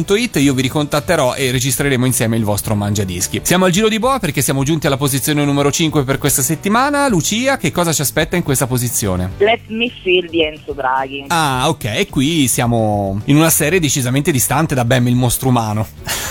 info@radioanimati.it, 0.09 0.35
io 0.37 0.53
vi 0.53 0.61
ricontatterò 0.63 1.35
e 1.35 1.51
registreremo 1.51 2.05
insieme 2.05 2.37
il 2.37 2.43
vostro 2.43 2.75
mangiadischi. 2.75 3.41
Siamo 3.43 3.65
al 3.65 3.71
giro 3.71 3.89
di 3.89 3.99
boa 3.99 4.19
perché 4.19 4.41
siamo 4.41 4.63
giunti 4.63 4.87
alla 4.87 4.97
posizione 4.97 5.45
numero 5.45 5.71
5 5.71 6.03
per 6.03 6.17
questa 6.17 6.41
settimana. 6.41 7.07
Lucia, 7.07 7.57
che 7.57 7.71
cosa 7.71 7.93
ci 7.93 8.01
aspetta 8.01 8.35
in 8.35 8.43
questa 8.43 8.67
posizione? 8.67 9.31
Let 9.37 9.67
Me 9.67 9.91
Feel 10.01 10.29
di 10.29 10.43
Enzo 10.43 10.73
Draghi. 10.73 11.25
Ah, 11.27 11.69
ok, 11.69 12.09
qui 12.09 12.47
siamo 12.47 13.21
in 13.25 13.35
una 13.35 13.49
serie 13.49 13.79
decisamente 13.79 14.31
distante 14.31 14.73
da 14.75 14.85
Bam 14.85 15.07
il 15.07 15.15
mostro 15.15 15.49
umano. 15.49 15.87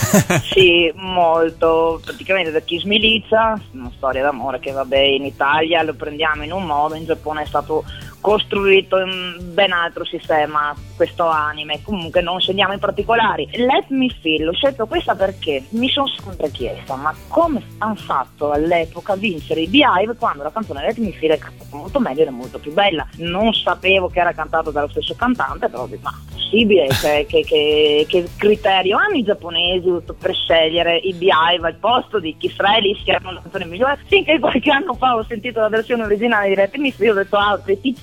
Sì, 0.51 0.91
molto. 0.95 2.01
Praticamente 2.03 2.49
da 2.49 2.61
Kiss 2.61 2.83
Militia, 2.83 3.61
una 3.73 3.91
storia 3.95 4.23
d'amore 4.23 4.59
che 4.59 4.71
vabbè 4.71 4.97
in 4.97 5.23
Italia 5.23 5.83
lo 5.83 5.93
prendiamo 5.93 6.43
in 6.43 6.51
un 6.51 6.65
modo, 6.65 6.95
in 6.95 7.05
Giappone 7.05 7.43
è 7.43 7.45
stato 7.45 7.83
costruito 8.21 8.97
in 8.99 9.37
ben 9.53 9.71
altro 9.71 10.03
sistema 10.05 10.73
questo 10.95 11.25
anime. 11.27 11.81
Comunque 11.83 12.21
non 12.21 12.39
scendiamo 12.39 12.73
in 12.73 12.79
particolari. 12.79 13.47
Let 13.53 13.85
Me 13.89 14.09
Feel, 14.21 14.47
ho 14.49 14.53
scelto 14.53 14.85
questa 14.85 15.15
perché 15.15 15.63
mi 15.69 15.89
sono 15.89 16.07
sempre 16.07 16.49
chiesta 16.51 16.95
ma 16.95 17.13
come 17.27 17.61
hanno 17.79 17.95
fatto 17.95 18.51
all'epoca 18.51 19.13
a 19.13 19.15
vincere 19.15 19.61
i 19.61 19.67
Beehive 19.67 20.15
quando 20.17 20.43
la 20.43 20.51
canzone 20.51 20.81
Let 20.81 20.97
Me 20.97 21.11
Feel 21.11 21.33
è 21.33 21.37
cantata 21.37 21.75
molto 21.75 21.99
meglio 21.99 22.21
ed 22.23 22.27
è 22.27 22.31
molto 22.31 22.59
più 22.59 22.73
bella. 22.73 23.07
Non 23.17 23.53
sapevo 23.53 24.07
che 24.09 24.19
era 24.19 24.33
cantata 24.33 24.71
dallo 24.71 24.89
stesso 24.89 25.15
cantante, 25.15 25.69
però 25.69 25.87
ma 26.01 26.11
possibile 26.31 26.87
che, 26.87 27.25
che- 27.27 27.43
che- 27.43 28.05
che 28.07 28.27
criterio 28.37 28.97
hanno 28.97 29.15
i 29.15 29.23
giapponesi 29.23 29.87
per 30.19 30.33
scegliere 30.35 30.97
i 30.97 31.13
Beehive 31.13 31.67
al 31.67 31.75
posto 31.75 32.19
di 32.19 32.35
Kiss 32.37 32.55
Relish 32.57 33.03
che 33.03 33.11
erano 33.11 33.31
la 33.33 33.41
canzone 33.41 33.65
migliore 33.65 33.99
finché 34.05 34.39
qualche 34.39 34.71
anno 34.71 34.93
fa 34.93 35.15
ho 35.15 35.23
sentito 35.23 35.59
la 35.59 35.69
versione 35.69 36.03
originale 36.03 36.49
di 36.49 36.55
Let 36.55 36.75
Me 36.77 36.91
Feel 36.91 37.11
ho 37.11 37.15
detto 37.15 37.37
ah 37.37 37.59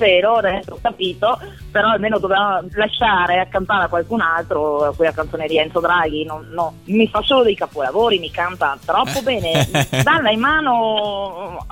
petticero 0.06 0.34
adesso 0.36 0.72
ho 0.74 0.78
capito? 0.80 1.38
Però 1.70 1.88
almeno 1.88 2.18
doveva 2.18 2.62
lasciare 2.72 3.40
a 3.40 3.46
cantare 3.46 3.84
a 3.84 3.88
qualcun 3.88 4.20
altro 4.20 4.92
quella 4.96 5.12
canzone 5.12 5.46
di 5.46 5.58
Enzo 5.58 5.80
Draghi 5.80 6.24
no, 6.24 6.44
no, 6.50 6.74
mi 6.84 7.08
fa 7.08 7.20
solo 7.22 7.42
dei 7.42 7.54
capolavori 7.54 8.18
mi 8.18 8.30
canta 8.30 8.78
troppo 8.84 9.20
bene 9.22 9.68
dalla 10.02 10.30
in 10.30 10.40
mano 10.40 11.64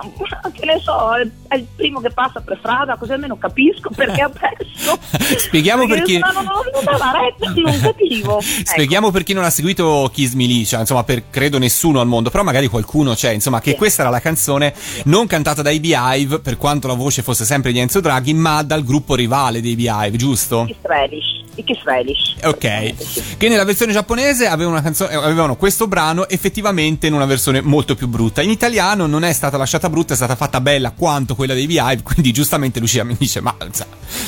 che 0.52 0.66
ne 0.66 0.78
so 0.80 1.14
è, 1.14 1.56
il 1.56 1.66
primo 1.76 2.00
che 2.00 2.10
passa 2.10 2.40
per 2.40 2.58
strada 2.58 2.96
così 2.96 3.12
almeno 3.12 3.38
capisco 3.38 3.90
perché 3.94 4.22
ha 4.22 4.28
perso. 4.28 4.98
Spieghiamo 5.38 5.86
per 5.86 6.02
chi- 6.02 6.18
no, 6.18 6.32
no, 6.32 6.42
no, 6.42 6.62
non 6.72 6.84
dava 6.84 7.12
retta 7.12 7.52
non 7.54 7.78
capivo. 7.80 8.38
Ecco. 8.38 8.64
Spieghiamo 8.64 9.10
per 9.10 9.22
chi 9.22 9.32
non 9.32 9.44
ha 9.44 9.50
seguito 9.50 10.10
Kiss 10.12 10.32
Milicia, 10.34 10.80
insomma, 10.80 11.04
per 11.04 11.30
credo 11.30 11.58
nessuno 11.58 12.00
al 12.00 12.06
mondo, 12.06 12.30
però 12.30 12.42
magari 12.42 12.68
qualcuno 12.68 13.14
c'è, 13.14 13.30
insomma, 13.30 13.60
che 13.60 13.76
questa 13.76 14.02
era 14.02 14.10
la 14.10 14.20
canzone 14.20 14.74
non 15.04 15.26
cantata 15.26 15.62
dai 15.62 15.80
Beehive, 15.80 16.40
per 16.40 16.56
quanto 16.56 16.86
la 16.86 16.94
voce 16.94 17.22
fosse 17.22 17.44
sempre 17.44 17.72
di 17.72 17.78
Enzo 17.78 18.00
Draghi, 18.00 18.23
ma 18.32 18.62
dal 18.62 18.84
gruppo 18.84 19.14
rivale 19.14 19.60
dei 19.60 19.74
Beehive, 19.74 20.16
giusto? 20.16 20.64
Kiss 20.66 20.76
Relish 20.82 21.42
i 21.56 21.64
Kiss 21.64 21.82
Relish 21.84 22.34
Ok, 22.42 23.36
che 23.36 23.48
nella 23.48 23.64
versione 23.64 23.92
giapponese 23.92 24.46
avevano, 24.46 24.74
una 24.74 24.82
canzone, 24.82 25.12
eh, 25.12 25.16
avevano 25.16 25.56
questo 25.56 25.86
brano 25.86 26.28
effettivamente 26.28 27.06
in 27.06 27.12
una 27.12 27.26
versione 27.26 27.60
molto 27.60 27.94
più 27.94 28.08
brutta. 28.08 28.42
In 28.42 28.50
italiano 28.50 29.06
non 29.06 29.24
è 29.24 29.32
stata 29.32 29.56
lasciata 29.56 29.88
brutta, 29.88 30.14
è 30.14 30.16
stata 30.16 30.36
fatta 30.36 30.60
bella 30.60 30.90
quanto 30.90 31.34
quella 31.34 31.54
dei 31.54 31.66
Beehive, 31.66 32.02
quindi 32.02 32.32
giustamente 32.32 32.80
Lucia 32.80 33.04
mi 33.04 33.16
dice, 33.18 33.40
ma 33.40 33.54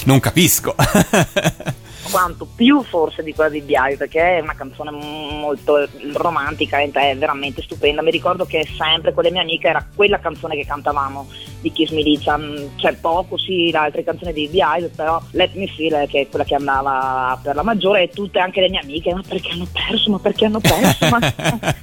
non 0.04 0.20
capisco. 0.20 0.74
quanto 2.10 2.46
più 2.54 2.82
forse 2.82 3.22
di 3.22 3.34
quella 3.34 3.50
di 3.50 3.60
Biagio 3.60 3.96
perché 3.96 4.38
è 4.38 4.40
una 4.40 4.54
canzone 4.54 4.90
molto 4.90 5.88
romantica 6.14 6.78
è 6.78 7.16
veramente 7.16 7.62
stupenda 7.62 8.02
mi 8.02 8.10
ricordo 8.10 8.44
che 8.44 8.66
sempre 8.76 9.12
con 9.12 9.24
le 9.24 9.30
mie 9.30 9.40
amiche 9.40 9.68
era 9.68 9.84
quella 9.94 10.18
canzone 10.18 10.56
che 10.56 10.64
cantavamo 10.64 11.28
di 11.60 11.72
Kiss 11.72 11.90
Militia, 11.90 12.36
mm, 12.36 12.76
c'è 12.76 12.94
poco 12.94 13.36
sì, 13.38 13.70
le 13.70 13.78
altre 13.78 14.04
canzoni 14.04 14.32
di 14.32 14.50
The 14.50 14.58
Eyes, 14.58 14.90
però 14.94 15.20
Let 15.32 15.54
Me 15.54 15.66
Feel 15.66 16.06
che 16.08 16.20
è 16.22 16.28
quella 16.28 16.44
che 16.44 16.54
andava 16.54 17.38
per 17.42 17.54
la 17.54 17.62
maggiore 17.62 18.02
e 18.04 18.08
tutte 18.10 18.38
anche 18.38 18.60
le 18.60 18.68
mie 18.68 18.80
amiche, 18.80 19.12
ma 19.12 19.22
perché 19.26 19.50
hanno 19.52 19.66
perso, 19.70 20.10
ma 20.10 20.18
perché 20.18 20.44
hanno 20.44 20.60
perso? 20.60 21.08
Ma- 21.08 21.34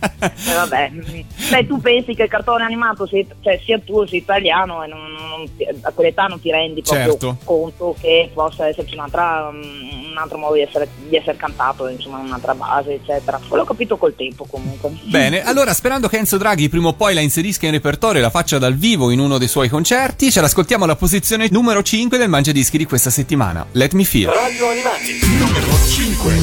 Eh, 0.23 0.53
vabbè, 0.53 0.89
mm, 0.91 1.19
se 1.35 1.67
tu 1.67 1.81
pensi 1.81 2.15
che 2.15 2.23
il 2.23 2.29
cartone 2.29 2.63
animato 2.63 3.05
sia, 3.05 3.25
cioè, 3.41 3.59
sia 3.63 3.77
tuo 3.79 4.07
sia 4.07 4.17
italiano 4.17 4.83
e 4.83 4.87
non, 4.87 4.99
non 5.11 5.45
a 5.81 5.91
quell'età 5.91 6.27
non 6.27 6.39
ti 6.39 6.49
rendi 6.49 6.81
proprio 6.81 7.11
Certo. 7.11 7.37
conto 7.43 7.95
che 7.99 8.29
possa 8.33 8.67
esserci 8.67 8.93
un'altra, 8.93 9.51
mm, 9.51 10.11
un 10.11 10.17
altro 10.17 10.37
modo 10.37 10.53
di 10.53 10.61
essere, 10.61 10.87
di 11.09 11.15
essere 11.17 11.35
cantato, 11.35 11.87
insomma 11.89 12.19
un'altra 12.19 12.55
base, 12.55 12.93
eccetera. 12.93 13.39
L'ho 13.49 13.63
capito 13.65 13.97
col 13.97 14.15
tempo 14.15 14.45
comunque. 14.49 14.91
Bene, 15.03 15.43
allora 15.43 15.73
sperando 15.73 16.07
che 16.07 16.17
Enzo 16.17 16.37
Draghi 16.37 16.69
prima 16.69 16.87
o 16.89 16.93
poi 16.93 17.13
la 17.13 17.21
inserisca 17.21 17.65
in 17.65 17.73
repertorio 17.73 18.19
e 18.19 18.23
la 18.23 18.29
faccia 18.29 18.57
dal 18.57 18.75
vivo 18.75 19.11
in 19.11 19.19
uno 19.19 19.37
dei 19.37 19.47
suoi 19.47 19.62
concerti, 19.69 20.31
ce 20.31 20.41
l'ascoltiamo 20.41 20.83
alla 20.83 20.95
posizione 20.95 21.47
numero 21.51 21.81
5 21.81 22.17
del 22.17 22.29
Mangia 22.29 22.51
Dischi 22.51 22.77
di 22.77 22.85
questa 22.85 23.09
settimana. 23.09 23.65
Let 23.71 23.93
me 23.93 24.03
feel. 24.03 24.29
Radio 24.29 24.69
Animati, 24.69 25.19
numero 25.37 25.67
5. 25.87 26.33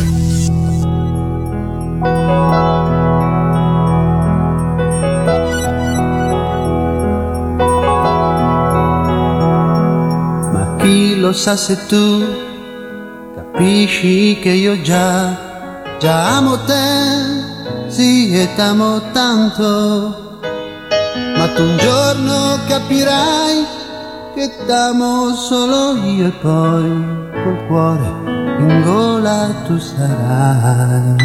Ma 10.52 10.76
chi 10.78 11.18
lo 11.18 11.32
sa 11.32 11.56
se 11.56 11.86
tu 11.86 12.48
capisci 13.34 14.38
che 14.40 14.50
io 14.50 14.80
già, 14.80 15.82
già 15.98 16.36
amo 16.36 16.58
te, 16.64 17.88
sì 17.88 18.32
e 18.32 18.48
t'amo 18.54 19.10
tanto, 19.12 20.29
ma 21.40 21.48
tu 21.54 21.62
un 21.62 21.76
giorno 21.78 22.58
capirai 22.68 23.66
che 24.34 24.50
t'amo 24.66 25.32
solo 25.34 25.96
io 25.96 26.26
e 26.26 26.32
poi 26.32 26.90
col 27.42 27.66
cuore 27.66 28.08
in 28.58 28.82
gola 28.84 29.48
tu 29.66 29.78
sarai. 29.78 31.16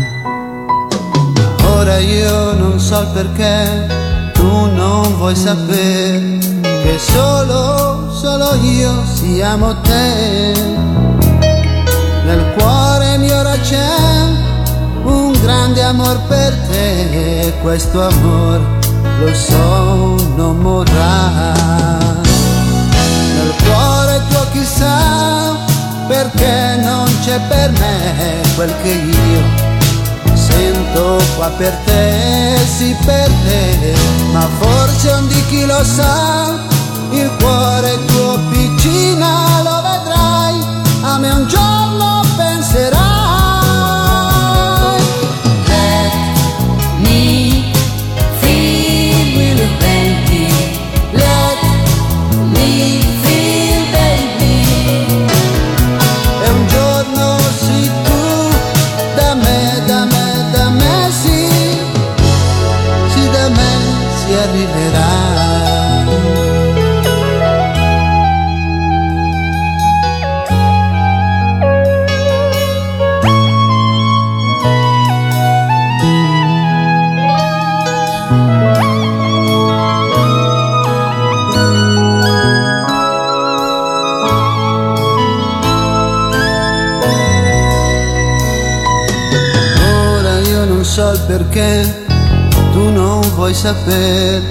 Ora 1.75 1.97
io 1.97 2.53
non 2.53 2.79
so 2.79 3.01
il 3.01 3.07
perché 3.07 4.31
tu 4.31 4.47
non 4.73 5.17
vuoi 5.17 5.35
sapere 5.35 6.39
che 6.61 6.97
solo, 6.97 8.09
solo 8.13 8.55
io 8.61 8.93
si 9.15 9.41
amo 9.41 9.75
te. 9.81 10.53
Nel 12.23 12.53
cuore 12.57 13.17
mio 13.17 13.37
ora 13.37 13.57
c'è 13.57 13.97
un 15.03 15.33
grande 15.41 15.83
amor 15.83 16.17
per 16.29 16.53
te 16.69 17.53
questo 17.61 18.01
amor 18.01 18.84
lo 19.19 19.33
so 19.33 20.15
non 20.35 20.57
morrà. 20.57 21.53
Nel 23.35 23.53
cuore 23.63 24.21
tuo 24.29 24.45
chissà 24.51 25.55
perché 26.07 26.79
non 26.81 27.05
c'è 27.23 27.39
per 27.47 27.71
me 27.71 28.41
quel 28.55 28.73
che 28.83 28.91
io 28.91 29.73
sento 30.33 31.19
qua 31.35 31.49
per 31.57 31.73
te, 31.85 32.57
sì 32.65 32.95
per 33.05 33.29
te, 33.45 33.95
ma 34.31 34.47
forse 34.59 35.09
un 35.11 35.27
di 35.27 35.45
chi 35.47 35.65
lo 35.65 35.83
sa, 35.83 36.53
il 37.11 37.31
cuore 37.39 37.97
tuo 38.05 38.39
piccina 38.51 39.61
lo 39.63 39.81
vedrai, 39.81 40.63
a 41.01 41.17
me 41.17 41.29
un 41.31 41.47
giorno 41.47 42.04
sapere 93.65 94.43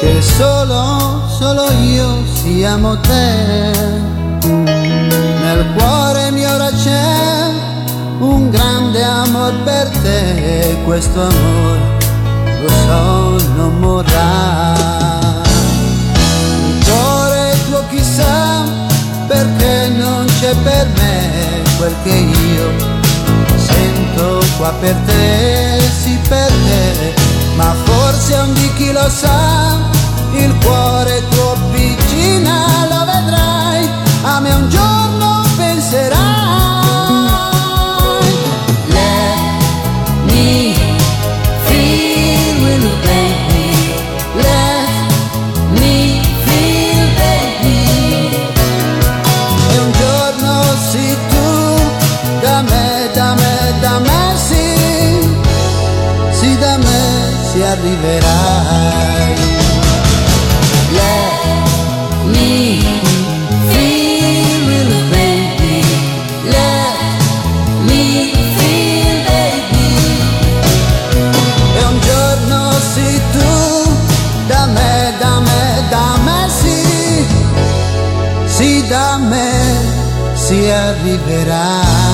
che 0.00 0.20
solo, 0.20 1.22
solo 1.38 1.70
io 1.82 2.24
si 2.34 2.64
amo 2.64 2.98
te. 2.98 3.70
Nel 4.42 5.66
cuore 5.76 6.32
mio 6.32 6.52
ora 6.52 6.70
c'è 6.72 7.52
un 8.18 8.50
grande 8.50 9.04
amor 9.04 9.52
per 9.62 9.88
te 10.02 10.70
e 10.70 10.82
questo 10.84 11.20
amore 11.20 11.80
lo 12.62 12.68
so 12.68 13.54
non 13.54 13.78
morrà. 13.78 14.74
Il 16.66 16.84
cuore 16.84 17.54
tuo 17.68 17.84
chissà 17.88 18.64
perché 19.28 19.90
non 19.96 20.26
c'è 20.40 20.52
per 20.64 20.88
me 20.96 21.62
quel 21.78 21.94
che 22.02 22.16
io 22.16 22.68
sento 23.56 24.44
qua 24.56 24.72
per 24.80 24.96
te, 25.06 25.80
sì 26.02 26.18
per 26.28 26.50
te, 26.66 27.25
un 28.46 28.54
di 28.54 28.72
chi 28.74 28.92
lo 28.92 29.08
sa, 29.08 29.78
il 30.32 30.54
cuore 30.62 31.22
tuo 31.30 31.56
piccina 31.72 32.86
lo 32.88 33.04
vedrai, 33.04 33.88
a 34.22 34.40
me 34.40 34.54
un 34.54 34.68
giorno 34.68 35.05
arriverai. 57.76 59.34
Let 61.00 61.66
me 62.32 62.80
feel 63.70 64.60
will 64.68 64.94
baby, 65.12 65.78
let 66.56 66.96
me 67.88 68.32
feel 68.56 69.16
baby. 69.30 69.92
E 71.78 71.84
un 71.84 71.98
giorno 72.00 72.60
sì 72.94 73.20
tu 73.32 73.52
da 74.46 74.66
me, 74.66 75.14
da 75.18 75.40
me, 75.40 75.84
da 75.90 76.16
me 76.24 76.48
sì, 76.60 77.26
sì 78.46 78.86
da 78.88 79.18
me 79.18 79.50
si 80.34 80.70
arriverai. 80.70 82.05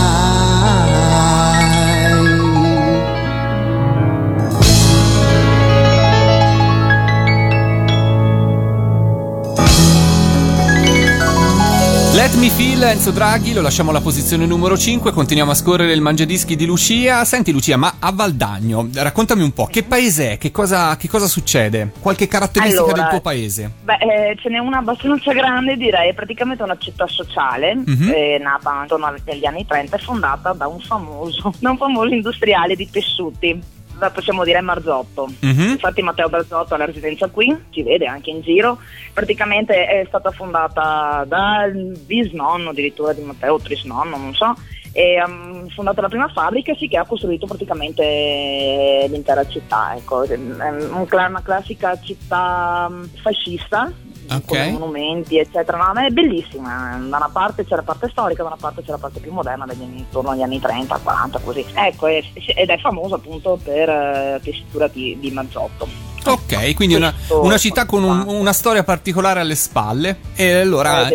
Me 12.43 12.51
feel 12.51 12.83
Enzo 12.83 13.13
Draghi, 13.13 13.53
lo 13.53 13.61
lasciamo 13.61 13.91
alla 13.91 14.01
posizione 14.01 14.47
numero 14.47 14.77
5, 14.77 15.13
continuiamo 15.13 15.53
a 15.53 15.55
scorrere 15.55 15.93
il 15.93 16.01
mangiadischi 16.01 16.57
di 16.57 16.67
Lucia. 16.67 17.25
Senti 17.25 17.53
Lucia, 17.53 17.77
ma 17.77 17.95
a 18.01 18.11
Valdagno, 18.11 18.89
raccontami 18.93 19.45
un 19.45 19.53
po', 19.53 19.67
che 19.67 19.85
paese 19.85 20.33
è? 20.33 20.39
Che 20.39 20.51
cosa, 20.51 20.97
che 20.97 21.09
cosa 21.09 21.29
succede? 21.29 21.93
Qualche 22.01 22.27
caratteristica 22.27 22.83
Allora, 22.83 23.01
del 23.01 23.11
tuo 23.11 23.21
paese? 23.21 23.71
Beh, 23.85 23.95
eh, 23.95 24.37
ce 24.41 24.49
n'è 24.49 24.59
una 24.59 24.79
abbastanza 24.79 25.33
grande, 25.33 25.77
direi, 25.77 26.11
è 26.11 26.15
praticamente 26.15 26.65
una 26.65 26.77
città 26.77 27.07
sociale, 27.07 27.77
Mhm. 27.77 28.11
è 28.11 28.39
nata 28.39 28.81
intorno 28.83 29.07
agli 29.07 29.47
anni 29.47 29.65
30 29.65 29.95
e 29.95 30.01
fondata 30.01 30.53
da 30.53 30.67
un 30.67 30.81
famoso, 30.81 31.55
da 31.61 31.71
un 31.71 31.77
famoso 31.77 32.13
industriale 32.13 32.75
di 32.75 32.91
tessuti. 32.91 33.63
Possiamo 34.11 34.45
dire 34.45 34.61
Marzotto. 34.61 35.29
Mhm. 35.41 35.71
Infatti 35.71 36.03
Matteo 36.03 36.29
Marzotto 36.29 36.75
ha 36.75 36.77
la 36.77 36.85
residenza 36.85 37.29
qui, 37.29 37.57
si 37.71 37.83
vede 37.83 38.07
anche 38.07 38.31
in 38.31 38.41
giro. 38.41 38.79
Praticamente 39.13 39.87
è 39.87 40.05
stata 40.07 40.31
fondata 40.31 41.25
dal 41.27 41.97
bisnonno 42.05 42.71
addirittura 42.71 43.13
di 43.13 43.23
Matteo, 43.23 43.59
trisnonno, 43.59 44.17
non 44.17 44.35
so. 44.35 44.55
E 44.95 45.17
ha 45.17 45.29
fondato 45.75 46.03
la 46.03 46.09
prima 46.09 46.29
fabbrica 46.29 46.75
sì, 46.75 46.87
che 46.87 46.99
ha 46.99 47.07
costruito 47.07 47.47
praticamente 47.47 49.07
l'intera 49.09 49.47
città. 49.47 49.95
Ecco. 49.97 50.25
Una 50.29 51.43
classica 51.43 51.99
città 52.01 52.89
mm, 52.91 53.05
fascista 53.23 53.91
Ok. 54.31 54.45
con 54.47 54.73
monumenti, 54.73 55.39
eccetera. 55.39 55.77
No, 55.79 55.93
ma 55.95 56.07
è 56.07 56.11
bellissima. 56.11 56.97
Da 57.09 57.17
una 57.17 57.31
parte 57.33 57.65
c'è 57.65 57.75
la 57.77 57.83
parte 57.83 58.09
storica, 58.11 58.43
da 58.43 58.49
una 58.49 58.59
parte 58.61 58.83
c'è 58.83 58.91
la 58.91 58.99
parte 58.99 59.21
più 59.21 59.33
moderna, 59.33 59.67
degli 59.67 59.83
anni, 59.83 59.99
intorno 59.99 60.31
agli 60.31 60.43
anni 60.43 60.61
30, 60.61 60.99
40, 61.03 61.39
così. 61.41 61.65
Ecco, 61.75 62.07
è- 62.07 62.23
ed 62.55 62.69
è 62.69 62.79
famosa 62.79 63.17
appunto 63.17 63.59
per 63.63 63.89
eh, 63.89 64.41
tessitura 64.43 64.89
di, 64.89 65.17
di 65.19 65.31
Mazzotto. 65.31 66.12
Ok, 66.25 66.75
quindi 66.75 66.95
una, 66.95 67.13
una 67.29 67.59
città 67.59 67.85
con 67.85 68.05
un- 68.05 68.25
una 68.27 68.53
storia 68.53 68.85
particolare 68.85 69.41
alle 69.41 69.55
spalle 69.55 70.19
e 70.35 70.61
allora 70.61 71.09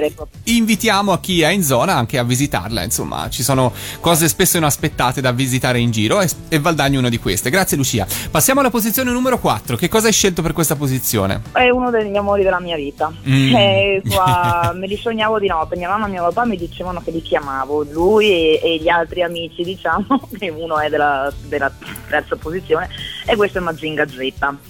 invitiamo 0.44 1.12
a 1.12 1.20
chi 1.20 1.42
è 1.42 1.50
in 1.50 1.64
zona 1.64 1.96
anche 1.96 2.18
a 2.18 2.24
visitarla, 2.24 2.84
insomma 2.84 3.30
ci 3.30 3.44
sono 3.44 3.72
cose 4.00 4.28
spesso 4.28 4.58
inaspettate 4.58 5.22
da 5.22 5.32
visitare 5.32 5.80
in 5.80 5.92
giro 5.92 6.22
e, 6.22 6.30
e 6.50 6.60
Valdagno 6.60 6.96
è 6.96 7.00
una 7.00 7.10
di 7.10 7.20
queste. 7.20 7.50
Grazie 7.50 7.78
Lucia. 7.78 8.06
Passiamo 8.30 8.60
alla 8.60 8.70
posizione 8.70 9.12
numero 9.12 9.40
4, 9.40 9.76
che 9.76 9.88
cosa 9.88 10.08
hai 10.08 10.14
scelto 10.14 10.42
per 10.42 10.54
questa 10.54 10.76
posizione? 10.76 11.42
È 11.52 11.70
uno 11.70 11.90
degli 11.90 12.16
amori 12.16 12.44
della 12.44 12.60
mia 12.60 12.76
vita. 12.76 13.12
Mm. 13.28 13.56
Eh, 13.56 14.02
qua 14.10 14.72
me 14.76 14.88
li 14.88 14.98
sognavo 14.98 15.40
di 15.40 15.48
notte. 15.48 15.76
Mia 15.78 15.90
mamma 15.90 16.08
e 16.08 16.10
mio 16.10 16.24
papà 16.24 16.46
mi 16.46 16.58
dicevano 16.58 17.02
che 17.04 17.12
li 17.12 17.22
chiamavo. 17.22 17.84
Lui 17.90 18.26
e, 18.30 18.60
e 18.64 18.78
gli 18.82 18.90
altri 18.90 19.22
amici, 19.24 19.64
diciamo, 19.64 20.28
che 20.38 20.50
uno 20.50 20.80
è 20.80 20.90
della, 20.90 21.32
della 21.48 21.72
terza 22.10 22.36
posizione, 22.36 22.90
e 23.26 23.36
questo 23.36 23.58
è 23.58 23.62
Mazinga 23.62 24.08
Z. 24.08 24.16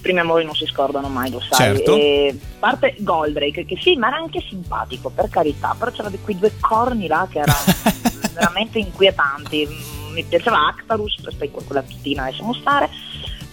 Primi 0.00 0.20
amori 0.28 0.44
non 0.44 0.54
si 0.54 0.66
scordano 0.66 1.08
mai, 1.08 1.30
lo 1.30 1.40
sai. 1.40 1.58
Certo. 1.58 1.96
E 1.96 2.36
a 2.38 2.56
parte 2.58 2.94
Goldrake, 2.98 3.64
che 3.64 3.78
sì, 3.80 3.96
ma 3.96 4.08
era 4.08 4.16
anche 4.16 4.44
simpatico, 4.46 5.10
per 5.10 5.28
carità, 5.28 5.74
però 5.78 5.90
c'erano 5.90 6.16
quei 6.22 6.38
due 6.38 6.52
corni 6.60 7.06
là 7.06 7.26
che 7.30 7.38
erano 7.38 7.58
veramente 8.34 8.78
inquietanti. 8.78 9.66
Mi 10.12 10.24
piaceva 10.24 10.66
Actarus, 10.68 11.20
poi 11.36 11.50
quella 11.50 11.82
tutina 11.82 12.24
lasciamo 12.24 12.52
stare. 12.52 12.88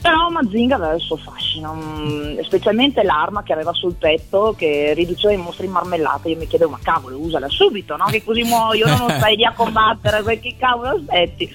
Però 0.05 0.29
Mazinga 0.29 0.75
aveva 0.75 0.93
il 0.93 1.01
suo 1.01 1.17
fascino, 1.17 1.73
mm, 1.73 2.39
specialmente 2.41 3.01
l'arma 3.01 3.41
che 3.41 3.53
aveva 3.53 3.73
sul 3.73 3.95
petto 3.95 4.53
che 4.55 4.93
riduceva 4.93 5.33
i 5.33 5.37
mostri 5.37 5.65
in 5.65 5.71
marmellata. 5.71 6.29
Io 6.29 6.37
mi 6.37 6.45
chiedevo, 6.45 6.69
ma 6.69 6.79
cavolo, 6.79 7.17
usala 7.17 7.49
subito, 7.49 7.95
no? 7.95 8.05
Che 8.05 8.23
così 8.23 8.43
muoio, 8.43 8.85
non 8.85 9.09
stai 9.17 9.35
lì 9.35 9.43
a 9.43 9.51
combattere, 9.55 10.21
che 10.39 10.55
cavolo 10.59 10.89
aspetti? 10.89 11.51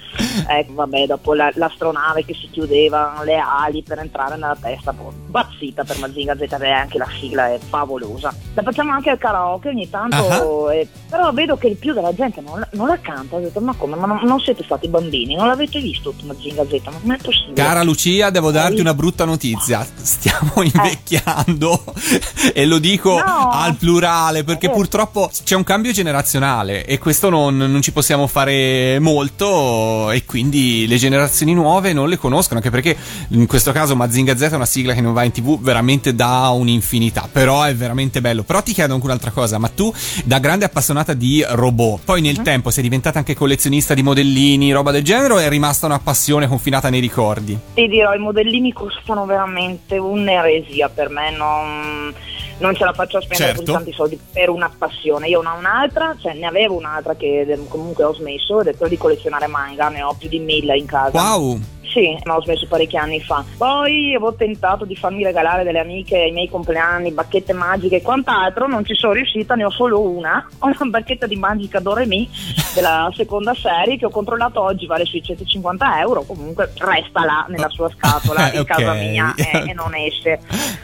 Ecco, 0.47 0.73
vabbè, 0.73 1.05
dopo 1.05 1.33
la- 1.33 1.51
l'astronave 1.55 2.25
che 2.25 2.33
si 2.33 2.49
chiudeva, 2.51 3.21
le 3.23 3.37
ali 3.37 3.83
per 3.83 3.99
entrare 3.99 4.33
nella 4.35 4.57
testa, 4.59 4.91
boh, 4.91 5.13
bazzita 5.27 5.85
per 5.85 5.99
Mazinga 5.99 6.35
Z, 6.35 6.41
e 6.59 6.69
anche 6.69 6.97
la 6.97 7.07
sigla 7.21 7.47
è 7.53 7.57
favolosa. 7.57 8.35
La 8.53 8.63
facciamo 8.63 8.91
anche 8.91 9.11
al 9.11 9.17
karaoke 9.17 9.69
ogni 9.69 9.89
tanto, 9.89 10.69
eh, 10.71 10.85
però 11.09 11.31
vedo 11.31 11.55
che 11.55 11.67
il 11.67 11.77
più 11.77 11.93
della 11.93 12.13
gente 12.13 12.41
non 12.41 12.59
la, 12.59 12.67
non 12.73 12.87
la 12.87 12.99
canta. 12.99 13.37
Ho 13.37 13.39
detto, 13.39 13.61
ma 13.61 13.73
come? 13.77 13.95
Ma 13.95 14.07
non, 14.07 14.19
non 14.23 14.41
siete 14.41 14.61
stati 14.65 14.89
bambini? 14.89 15.35
Non 15.35 15.47
l'avete 15.47 15.79
visto 15.79 16.13
Mazinga 16.23 16.65
Z? 16.65 16.81
Ma 16.83 16.91
non 17.01 17.15
è 17.15 17.17
possibile. 17.21 17.53
Cara 17.53 17.83
Lucia, 17.83 18.29
devo 18.29 18.40
darti 18.49 18.79
una 18.81 18.95
brutta 18.95 19.25
notizia. 19.25 19.85
Stiamo 20.01 20.63
invecchiando 20.63 21.83
e 22.53 22.65
lo 22.65 22.79
dico 22.79 23.19
Eh. 23.19 23.23
No. 23.23 23.49
al 23.51 23.75
plurale 23.75 24.43
perché 24.43 24.65
Eh. 24.67 24.71
purtroppo 24.71 25.29
c'è 25.43 25.55
un 25.55 25.63
cambio 25.63 25.91
generazionale 25.91 26.85
e 26.85 26.97
questo 26.97 27.29
non, 27.29 27.55
non 27.57 27.81
ci 27.81 27.91
possiamo 27.91 28.25
fare 28.27 28.97
molto 28.99 30.11
e 30.11 30.25
quindi 30.25 30.87
le 30.87 30.97
generazioni 30.97 31.53
nuove 31.53 31.93
non 31.93 32.09
le 32.09 32.17
conoscono 32.17 32.57
anche 32.57 32.69
perché 32.71 32.95
in 33.29 33.45
questo 33.47 33.71
caso 33.71 33.95
Mazinga 33.95 34.35
Z 34.37 34.41
è 34.41 34.55
una 34.55 34.65
sigla 34.65 34.93
che 34.93 35.01
non 35.01 35.13
va 35.13 35.23
in 35.23 35.31
tv 35.31 35.59
veramente 35.59 36.15
da 36.15 36.49
un'infinità 36.49 37.27
però 37.31 37.63
è 37.63 37.75
veramente 37.75 38.21
bello 38.21 38.43
però 38.43 38.61
ti 38.61 38.73
chiedo 38.73 38.93
anche 38.93 39.05
un'altra 39.05 39.31
cosa 39.31 39.57
ma 39.57 39.67
tu 39.67 39.93
da 40.23 40.39
grande 40.39 40.65
appassionata 40.65 41.13
di 41.13 41.43
robot 41.47 42.01
poi 42.05 42.21
nel 42.21 42.41
tempo 42.41 42.69
sei 42.71 42.83
diventata 42.83 43.19
anche 43.19 43.35
collezionista 43.35 43.93
di 43.93 44.03
modellini 44.03 44.71
roba 44.71 44.91
del 44.91 45.03
genere 45.03 45.33
o 45.33 45.37
è 45.37 45.49
rimasta 45.49 45.85
una 45.85 45.99
passione 45.99 46.47
confinata 46.47 46.89
nei 46.89 46.99
ricordi? 46.99 47.57
Ti 47.73 47.87
dirò, 47.87 48.13
i 48.13 48.17
modellini 48.19 48.30
costano 48.73 49.25
veramente 49.25 49.97
un'eresia 49.97 50.89
per 50.89 51.09
me, 51.09 51.31
non, 51.31 52.13
non 52.59 52.75
ce 52.75 52.85
la 52.85 52.93
faccio 52.93 53.17
a 53.17 53.21
spendere 53.21 53.53
Certo. 53.53 53.61
così 53.61 53.71
tanti 53.71 53.93
soldi 53.93 54.19
per 54.31 54.49
una 54.49 54.71
passione. 54.75 55.27
Io 55.27 55.41
ne 55.41 55.49
ho 55.49 55.55
un'altra, 55.55 56.15
cioè 56.19 56.33
ne 56.33 56.45
avevo 56.45 56.75
un'altra 56.75 57.15
che 57.15 57.57
comunque 57.67 58.03
ho 58.03 58.13
smesso, 58.13 58.61
ed 58.61 58.67
è 58.67 58.71
quella 58.75 58.91
di 58.91 58.97
collezionare 58.97 59.47
manga, 59.47 59.89
ne 59.89 60.01
ho 60.01 60.13
più 60.13 60.29
di 60.29 60.39
mille 60.39 60.77
in 60.77 60.85
casa. 60.85 61.19
Wow! 61.19 61.59
Sì, 61.91 62.17
ma 62.23 62.35
ho 62.37 62.41
smesso 62.41 62.67
parecchi 62.67 62.95
anni 62.95 63.19
fa. 63.19 63.43
Poi 63.57 64.15
avevo 64.15 64.33
tentato 64.33 64.85
di 64.85 64.95
farmi 64.95 65.23
regalare 65.23 65.63
delle 65.63 65.79
amiche 65.79 66.17
ai 66.17 66.31
miei 66.31 66.47
compleanni, 66.49 67.11
bacchette 67.11 67.51
magiche 67.51 67.97
e 67.97 68.01
quant'altro, 68.01 68.65
non 68.67 68.85
ci 68.85 68.95
sono 68.95 69.11
riuscita, 69.13 69.55
ne 69.55 69.65
ho 69.65 69.69
solo 69.69 69.99
una. 69.99 70.47
Ho 70.59 70.67
una 70.79 70.89
bacchetta 70.89 71.27
di 71.27 71.35
Magica 71.35 71.79
Doremi 71.79 72.29
della 72.73 73.11
seconda 73.13 73.53
serie 73.53 73.97
che 73.97 74.05
ho 74.05 74.09
controllato 74.09 74.61
oggi, 74.61 74.85
vale 74.85 75.03
sui 75.05 75.21
150 75.21 75.99
euro, 75.99 76.23
comunque 76.23 76.71
resta 76.77 77.25
là 77.25 77.45
nella 77.49 77.69
sua 77.69 77.89
scatola 77.89 78.51
in 78.53 78.59
Ok. 78.59 78.65
casa 78.65 78.93
mia 78.93 79.33
e, 79.35 79.69
e 79.69 79.73
non 79.73 79.93
esce. 79.93 80.39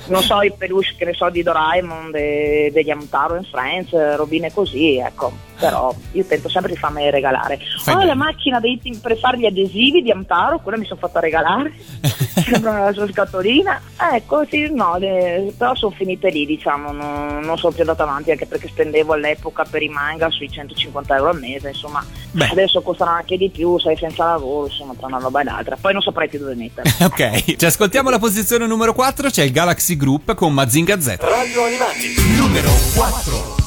Non 0.08 0.22
so 0.22 0.42
i 0.42 0.52
peluche 0.52 0.96
che 0.98 1.06
ne 1.06 1.14
so 1.14 1.30
di 1.30 1.42
Doraemon, 1.44 2.12
de- 2.12 2.70
degli 2.74 2.90
Amtaro 2.90 3.36
and 3.36 3.46
Friends, 3.46 4.16
robine 4.16 4.52
così, 4.54 4.98
ecco. 4.98 5.32
Però 5.60 5.92
io 6.12 6.24
tento 6.26 6.50
sempre 6.50 6.72
di 6.72 6.78
farmi 6.78 7.10
regalare. 7.10 7.56
Ho 7.88 7.94
bene. 7.96 8.06
la 8.06 8.14
macchina 8.14 8.60
dei 8.60 8.80
per 9.02 9.18
fare 9.18 9.40
gli 9.40 9.46
adesivi 9.46 10.04
di 10.04 10.12
Amtaro, 10.12 10.60
quella 10.60 10.78
mi 10.78 10.86
sono 10.86 10.97
fatta 10.98 11.20
regalare, 11.20 11.74
sempre 12.02 12.72
nella 12.72 12.94
sua 12.94 13.08
scatolina. 13.10 13.80
Ecco, 14.14 14.46
sì, 14.50 14.70
no, 14.74 14.98
le- 14.98 15.54
però 15.58 15.76
sono 15.76 15.94
finite 15.96 16.30
lì, 16.30 16.46
diciamo, 16.46 16.92
non, 16.92 17.40
non 17.42 17.58
sono 17.58 17.72
più 17.72 17.82
andata 17.82 18.04
avanti 18.04 18.32
anche 18.32 18.46
perché 18.46 18.68
spendevo 18.68 19.14
all'epoca 19.14 19.66
per 19.70 19.82
i 19.82 19.90
manga 19.90 20.30
sui 20.30 20.50
150 20.52 21.16
euro 21.16 21.30
al 21.30 21.40
mese, 21.40 21.70
insomma, 21.70 22.04
Beh. 22.32 22.48
adesso 22.48 22.82
costano 22.82 23.12
anche 23.12 23.38
di 23.38 23.50
più, 23.50 23.80
sei 23.80 23.96
senza 23.98 24.26
lavoro, 24.26 24.68
insomma, 24.68 24.94
tra 24.98 25.08
una 25.08 25.20
roba 25.20 25.42
e 25.42 25.44
l'altra. 25.44 25.78
Poi 25.80 25.94
non 25.94 26.02
saprei 26.02 26.28
più 26.30 26.40
dove 26.40 26.56
mettere. 26.56 26.90
Ok, 27.08 27.56
ci 27.56 27.66
ascoltiamo 27.66 28.10
la 28.10 28.20
posizione 28.20 28.66
numero 28.68 28.94
4, 28.94 29.30
c'è 29.30 29.44
il 29.44 29.52
Galaxy 29.52 29.96
Group 29.96 30.34
con 30.36 30.54
Mazinga 30.54 31.00
Z. 31.00 31.16
Radio 31.20 31.64
Animati, 31.64 32.14
numero 32.38 32.70
4. 32.96 33.67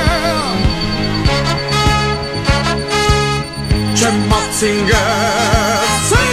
Matzinger, 4.61 5.79
sì! 6.07 6.29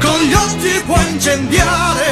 Con 0.00 0.20
gli 0.22 0.32
occhi 0.32 0.82
puoi 0.86 1.10
incendiare 1.10 2.03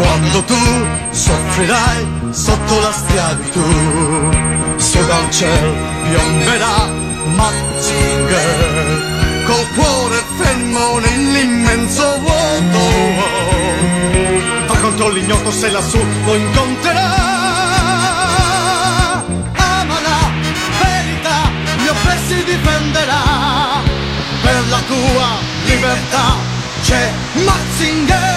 Quando 0.00 0.42
tu 0.44 0.86
soffrirai 1.10 2.06
sotto 2.30 2.80
la 2.80 2.90
schiavitù, 2.90 3.60
su 4.78 5.04
dal 5.04 5.30
cielo 5.30 5.74
piomberà 6.08 6.88
Mazinger, 7.34 8.64
col 9.44 9.66
cuore 9.74 10.22
fermo 10.38 10.98
nell'immenso 11.00 12.18
vuoto. 12.20 12.80
Va 14.68 14.76
contro 14.78 15.10
l'ignoto 15.10 15.52
se 15.52 15.70
lassù 15.70 16.02
lo 16.24 16.34
incontrerà. 16.34 17.28
Ama 19.52 20.00
la 20.00 20.30
verità, 20.80 21.50
gli 21.76 21.88
oppressi 21.88 22.42
difenderà. 22.44 23.22
Per 24.40 24.64
la 24.70 24.80
tua 24.86 25.28
libertà 25.66 26.36
c'è 26.84 27.12
Mazinger. 27.44 28.29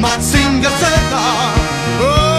Mazinga 0.00 0.70
oh. 2.00 2.30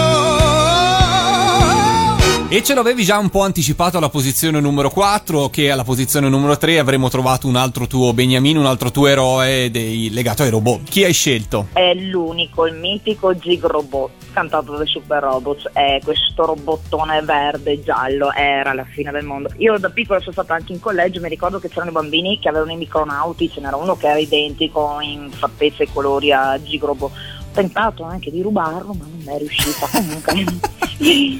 E 2.52 2.62
ce 2.62 2.74
l'avevi 2.74 3.02
già 3.02 3.16
un 3.16 3.30
po' 3.30 3.40
anticipato 3.40 3.96
alla 3.96 4.10
posizione 4.10 4.60
numero 4.60 4.90
4, 4.90 5.48
che 5.48 5.70
alla 5.70 5.84
posizione 5.84 6.28
numero 6.28 6.58
3 6.58 6.78
avremmo 6.78 7.08
trovato 7.08 7.46
un 7.46 7.56
altro 7.56 7.86
tuo 7.86 8.12
Beniamino, 8.12 8.60
un 8.60 8.66
altro 8.66 8.90
tuo 8.90 9.06
eroe 9.06 9.70
dei, 9.70 10.10
legato 10.10 10.42
ai 10.42 10.50
robot. 10.50 10.82
Chi 10.82 11.02
hai 11.02 11.14
scelto? 11.14 11.68
È 11.72 11.94
l'unico, 11.94 12.66
il 12.66 12.74
mitico 12.74 13.34
Gig 13.34 13.64
Robot, 13.64 14.10
cantato 14.34 14.76
dai 14.76 14.86
Super 14.86 15.22
Robots. 15.22 15.70
È 15.72 15.98
questo 16.04 16.44
robottone 16.44 17.22
verde 17.22 17.70
e 17.72 17.82
giallo, 17.82 18.30
era 18.30 18.74
la 18.74 18.84
fine 18.84 19.10
del 19.12 19.24
mondo. 19.24 19.48
Io 19.56 19.78
da 19.78 19.88
piccola 19.88 20.20
sono 20.20 20.32
stata 20.32 20.52
anche 20.52 20.74
in 20.74 20.80
collegio, 20.80 21.20
e 21.20 21.22
mi 21.22 21.30
ricordo 21.30 21.58
che 21.58 21.70
c'erano 21.70 21.88
i 21.88 21.94
bambini 21.94 22.38
che 22.38 22.50
avevano 22.50 22.72
i 22.72 22.76
micronauti, 22.76 23.50
ce 23.50 23.60
n'era 23.60 23.76
uno 23.76 23.96
che 23.96 24.08
era 24.08 24.18
identico 24.18 24.98
in 25.00 25.30
fattezze 25.30 25.84
e 25.84 25.88
colori 25.90 26.32
a 26.32 26.60
Gig 26.62 26.84
Robot. 26.84 27.12
Ho 27.52 27.54
tentato 27.54 28.02
anche 28.04 28.30
di 28.30 28.40
rubarlo, 28.40 28.94
ma 28.94 29.04
non 29.04 29.34
è 29.34 29.36
riuscita. 29.36 29.86
Comunque, 29.86 30.32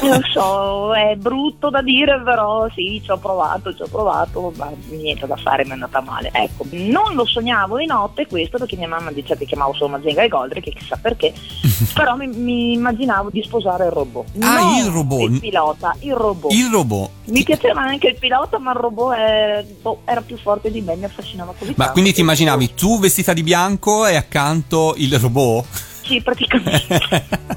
lo 0.00 0.20
so, 0.32 0.94
è 0.94 1.16
brutto 1.16 1.70
da 1.70 1.82
dire, 1.82 2.22
però 2.22 2.68
sì, 2.72 3.00
ci 3.02 3.10
ho 3.10 3.18
provato, 3.18 3.74
ci 3.74 3.82
ho 3.82 3.88
provato, 3.88 4.52
ma 4.56 4.70
niente 4.90 5.26
da 5.26 5.34
fare, 5.34 5.64
mi 5.64 5.70
è 5.70 5.72
andata 5.72 6.00
male. 6.00 6.30
Ecco, 6.32 6.66
non 6.70 7.14
lo 7.14 7.26
sognavo 7.26 7.78
di 7.78 7.86
notte 7.86 8.28
questo 8.28 8.58
perché 8.58 8.76
mia 8.76 8.86
mamma 8.86 9.10
diceva 9.10 9.40
che 9.40 9.46
chiamavo 9.46 9.72
solo 9.74 9.96
Mazenga 9.96 10.22
e 10.22 10.28
Goldri, 10.28 10.60
che 10.60 10.70
chissà 10.70 10.96
perché, 11.02 11.34
però 11.94 12.14
mi, 12.14 12.28
mi 12.28 12.74
immaginavo 12.74 13.30
di 13.30 13.42
sposare 13.42 13.86
il 13.86 13.90
robot. 13.90 14.26
Ah, 14.42 14.60
Non 14.60 14.74
il 14.76 14.86
robot. 14.92 15.30
Il 15.30 15.40
pilota, 15.40 15.96
il 15.98 16.14
robot. 16.14 16.52
Il 16.52 16.68
robot. 16.70 17.10
Mi 17.26 17.42
piaceva 17.42 17.80
anche 17.82 18.08
il 18.08 18.16
pilota, 18.18 18.58
ma 18.58 18.70
il 18.72 18.76
robot 18.78 19.14
è- 19.16 19.64
boh, 19.82 20.02
era 20.04 20.20
più 20.20 20.36
forte 20.38 20.70
di 20.70 20.80
me, 20.80 20.94
mi 20.96 21.04
affascinava 21.04 21.52
così 21.58 21.70
Ma 21.70 21.76
tanto 21.76 21.92
quindi 21.92 22.12
ti 22.12 22.20
immaginavi 22.20 22.74
tu 22.74 22.98
vestita 23.00 23.32
di 23.32 23.42
bianco 23.42 24.06
e 24.06 24.14
accanto 24.16 24.94
il 24.96 25.18
robot? 25.18 25.66
Sì, 26.06 26.20
praticamente. 26.20 27.24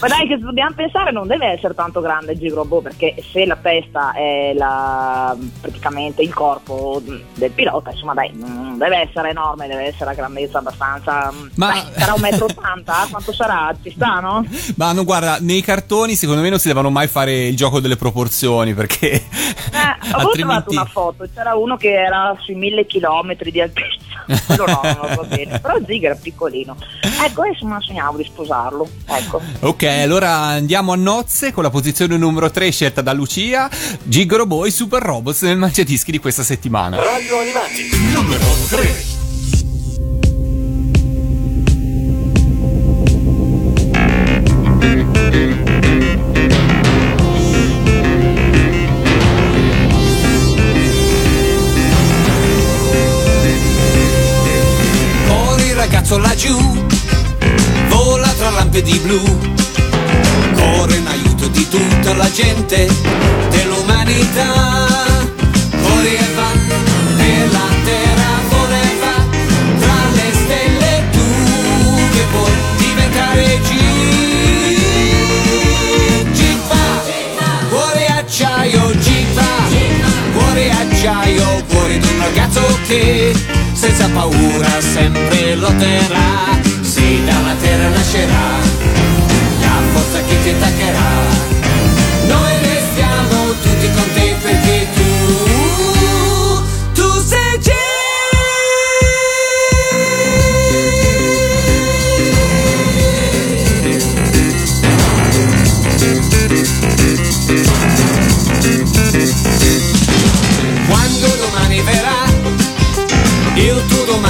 Ma 0.00 0.08
dai, 0.08 0.26
che 0.26 0.38
dobbiamo 0.38 0.72
pensare, 0.74 1.10
non 1.10 1.26
deve 1.26 1.46
essere 1.46 1.74
tanto 1.74 2.00
grande 2.00 2.32
il 2.32 2.38
Gigrobot, 2.38 2.82
perché 2.82 3.14
se 3.32 3.44
la 3.44 3.56
testa 3.56 4.12
è 4.12 4.52
la, 4.54 5.36
praticamente 5.60 6.22
il 6.22 6.32
corpo 6.32 7.02
del 7.02 7.50
pilota, 7.50 7.90
insomma, 7.90 8.14
dai, 8.14 8.30
non 8.34 8.78
deve 8.78 9.08
essere 9.08 9.30
enorme, 9.30 9.66
deve 9.66 9.86
essere 9.86 10.10
a 10.10 10.14
grandezza 10.14 10.58
abbastanza. 10.58 11.32
Ma- 11.54 11.72
dai, 11.72 11.82
sarà 11.96 12.14
un 12.14 12.20
metro 12.20 12.44
ottanta? 12.46 13.06
Quanto 13.10 13.32
sarà? 13.32 13.74
Ci 13.82 13.90
sta, 13.90 14.20
no? 14.20 14.44
Ma 14.76 14.92
no, 14.92 15.04
guarda, 15.04 15.38
nei 15.40 15.60
cartoni 15.60 16.14
secondo 16.14 16.40
me 16.40 16.48
non 16.48 16.58
si 16.58 16.68
devono 16.68 16.90
mai 16.90 17.08
fare 17.08 17.46
il 17.46 17.56
gioco 17.56 17.80
delle 17.80 17.96
proporzioni 17.96 18.74
perché 18.74 19.10
Eh, 19.12 19.98
trovato 20.00 20.26
altrimenti... 20.28 20.74
una 20.74 20.84
foto, 20.84 21.26
c'era 21.34 21.54
uno 21.54 21.76
che 21.76 21.92
era 21.92 22.34
sui 22.40 22.54
mille 22.54 22.86
chilometri 22.86 23.50
di 23.50 23.60
altezza. 23.60 23.97
Quello 24.46 24.66
no, 24.66 24.80
non 24.82 24.98
lo 25.00 25.14
so 25.14 25.24
bene. 25.24 25.58
Però 25.58 25.76
Zig 25.86 26.04
era 26.04 26.14
piccolino. 26.14 26.76
Ecco, 27.00 27.42
adesso 27.42 27.66
me 27.66 27.74
la 27.74 27.80
sognavo 27.80 28.16
di 28.16 28.24
sposarlo. 28.24 28.88
Ecco. 29.06 29.40
Ok, 29.60 29.82
allora 29.84 30.30
andiamo 30.30 30.92
a 30.92 30.96
nozze 30.96 31.52
con 31.52 31.62
la 31.62 31.70
posizione 31.70 32.16
numero 32.16 32.50
3 32.50 32.70
scelta 32.70 33.00
da 33.00 33.12
Lucia, 33.12 33.70
Gigolo 34.02 34.46
Boy 34.46 34.70
Super 34.70 35.02
Robots 35.02 35.42
nel 35.42 35.56
mangiadischi 35.56 36.10
di 36.10 36.18
questa 36.18 36.42
settimana. 36.42 36.96
Radio 36.96 37.38
Animati, 37.38 37.88
numero 38.12 38.44
3. 38.68 39.16
Corri 45.28 45.47
laggiù, 56.38 56.56
vola 57.88 58.28
tra 58.28 58.50
lampadi 58.50 58.96
blu, 59.00 59.20
corre 60.54 60.94
in 60.94 61.06
aiuto 61.08 61.48
di 61.48 61.68
tutta 61.68 62.14
la 62.14 62.30
gente 62.30 62.88
dell'umanità. 63.50 65.17
Ragazzo 82.28 82.60
che 82.86 83.32
senza 83.72 84.08
paura 84.08 84.80
sempre 84.80 85.54
lotterà, 85.54 86.58
sì 86.80 87.22
dalla 87.24 87.54
terra 87.60 87.88
nascerà, 87.88 88.48
la 89.60 89.80
forza 89.92 90.20
che 90.26 90.42
ti 90.42 90.50
attaccherà, 90.50 91.27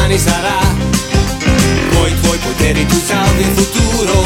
domani 0.08 0.18
sarà, 0.18 0.58
coi 1.92 2.20
tuoi 2.20 2.38
poteri 2.38 2.86
tu 2.86 2.98
salvi 2.98 3.42
il 3.42 3.52
futuro 3.54 4.22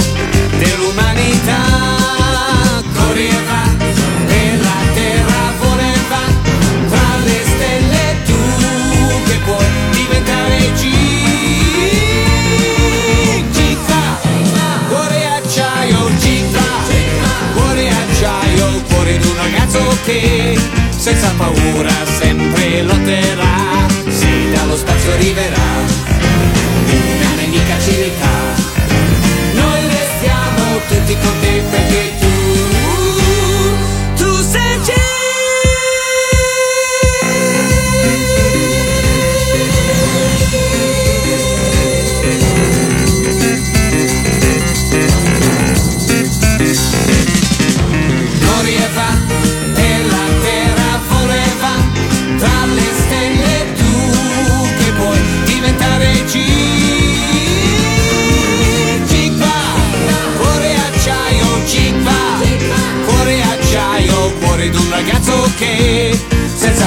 dell'umanità. 0.58 1.60
Corri 2.94 3.26
e 3.26 4.56
la 4.58 4.80
terra 4.94 5.52
vola 5.58 5.82
e 5.82 5.98
va, 6.08 6.24
tra 6.88 7.16
le 7.24 7.44
stelle 7.44 8.16
tu 8.24 8.38
che 9.24 9.38
puoi 9.44 9.66
diventare. 9.90 10.60
Città, 13.52 14.20
cuore 14.88 15.26
acciaio, 15.26 16.10
città, 16.20 16.68
cuore 17.54 17.88
acciaio, 17.88 18.82
cuore 18.88 19.18
di 19.18 19.26
un 19.26 19.36
ragazzo 19.36 19.96
che 20.04 20.58
senza 20.96 21.32
paura 21.36 22.11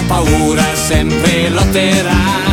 paura 0.08 0.76
sempre 0.76 1.50
lotterà. 1.50 2.45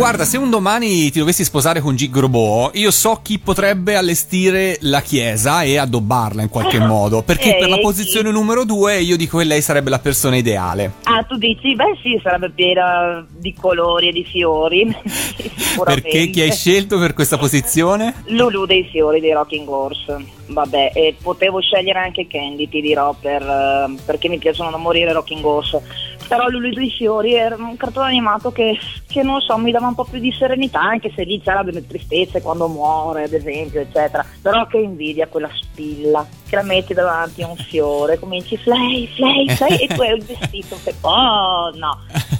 Guarda, 0.00 0.24
se 0.24 0.38
un 0.38 0.48
domani 0.48 1.10
ti 1.10 1.18
dovessi 1.18 1.44
sposare 1.44 1.82
con 1.82 1.94
Gig 1.94 2.16
Robot, 2.16 2.74
io 2.74 2.90
so 2.90 3.20
chi 3.22 3.38
potrebbe 3.38 3.96
allestire 3.96 4.78
la 4.80 5.02
chiesa 5.02 5.62
e 5.62 5.76
addobbarla 5.76 6.40
in 6.40 6.48
qualche 6.48 6.78
modo, 6.80 7.22
perché 7.22 7.56
per 7.56 7.68
la 7.68 7.76
posizione 7.76 8.30
numero 8.30 8.64
2 8.64 8.98
io 9.00 9.18
dico 9.18 9.36
che 9.36 9.44
lei 9.44 9.60
sarebbe 9.60 9.90
la 9.90 9.98
persona 9.98 10.36
ideale. 10.36 10.92
Ah, 11.02 11.22
tu 11.24 11.36
dici? 11.36 11.74
Beh 11.74 11.98
sì, 12.02 12.18
sarebbe 12.22 12.48
piena 12.48 13.26
di 13.28 13.52
colori 13.52 14.08
e 14.08 14.12
di 14.12 14.24
fiori. 14.24 14.88
Perché 15.84 16.30
chi 16.30 16.40
hai 16.40 16.52
scelto 16.52 16.98
per 16.98 17.14
questa 17.14 17.38
posizione? 17.38 18.22
Lulu 18.26 18.66
dei 18.66 18.88
fiori 18.90 19.20
dei 19.20 19.32
Rocking 19.32 19.68
Horse. 19.68 20.24
Vabbè, 20.46 20.92
e 20.94 21.14
potevo 21.22 21.60
scegliere 21.60 22.00
anche 22.00 22.26
Candy, 22.26 22.68
ti 22.68 22.80
dirò, 22.80 23.14
per, 23.18 23.40
eh, 23.40 23.94
perché 24.04 24.28
mi 24.28 24.38
piacciono 24.38 24.70
da 24.70 24.78
morire 24.78 25.12
Rocking 25.12 25.44
Horse. 25.44 25.82
Però 26.30 26.46
Lulu 26.46 26.70
dei 26.70 26.90
Fiori 26.90 27.34
era 27.34 27.56
un 27.56 27.76
cartone 27.76 28.06
animato 28.06 28.52
che, 28.52 28.78
che 29.08 29.24
non 29.24 29.40
so, 29.40 29.58
mi 29.58 29.72
dava 29.72 29.88
un 29.88 29.96
po' 29.96 30.04
più 30.04 30.20
di 30.20 30.30
serenità, 30.30 30.80
anche 30.80 31.10
se 31.12 31.24
lì 31.24 31.40
c'era 31.40 31.64
delle 31.64 31.84
tristezze 31.84 32.40
quando 32.40 32.68
muore, 32.68 33.24
ad 33.24 33.32
esempio, 33.32 33.80
eccetera. 33.80 34.24
Però 34.40 34.64
che 34.68 34.78
invidia 34.78 35.26
quella 35.26 35.50
spilla, 35.52 36.24
che 36.48 36.54
la 36.54 36.62
metti 36.62 36.94
davanti 36.94 37.42
a 37.42 37.48
un 37.48 37.56
fiore, 37.56 38.20
cominci 38.20 38.56
flay, 38.56 39.08
flay, 39.08 39.48
flay, 39.48 39.76
e 39.78 39.88
tu 39.88 40.00
hai 40.02 40.14
il 40.18 40.22
vestito 40.24 40.78
che... 40.84 40.94
Oh, 41.00 41.72
no. 41.74 41.98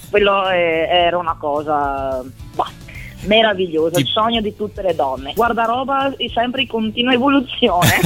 Quello 0.09 0.47
è- 0.47 0.87
era 0.89 1.19
una 1.19 1.35
cosa... 1.37 2.23
bah, 2.55 2.71
meravigliosa, 3.23 3.99
il 3.99 4.07
sogno 4.07 4.41
di 4.41 4.55
tutte 4.55 4.83
le 4.83 4.95
donne. 4.95 5.33
Guardaroba 5.35 6.15
è 6.17 6.29
sempre 6.33 6.63
in 6.63 6.69
continua 6.69 7.13
evoluzione. 7.13 8.01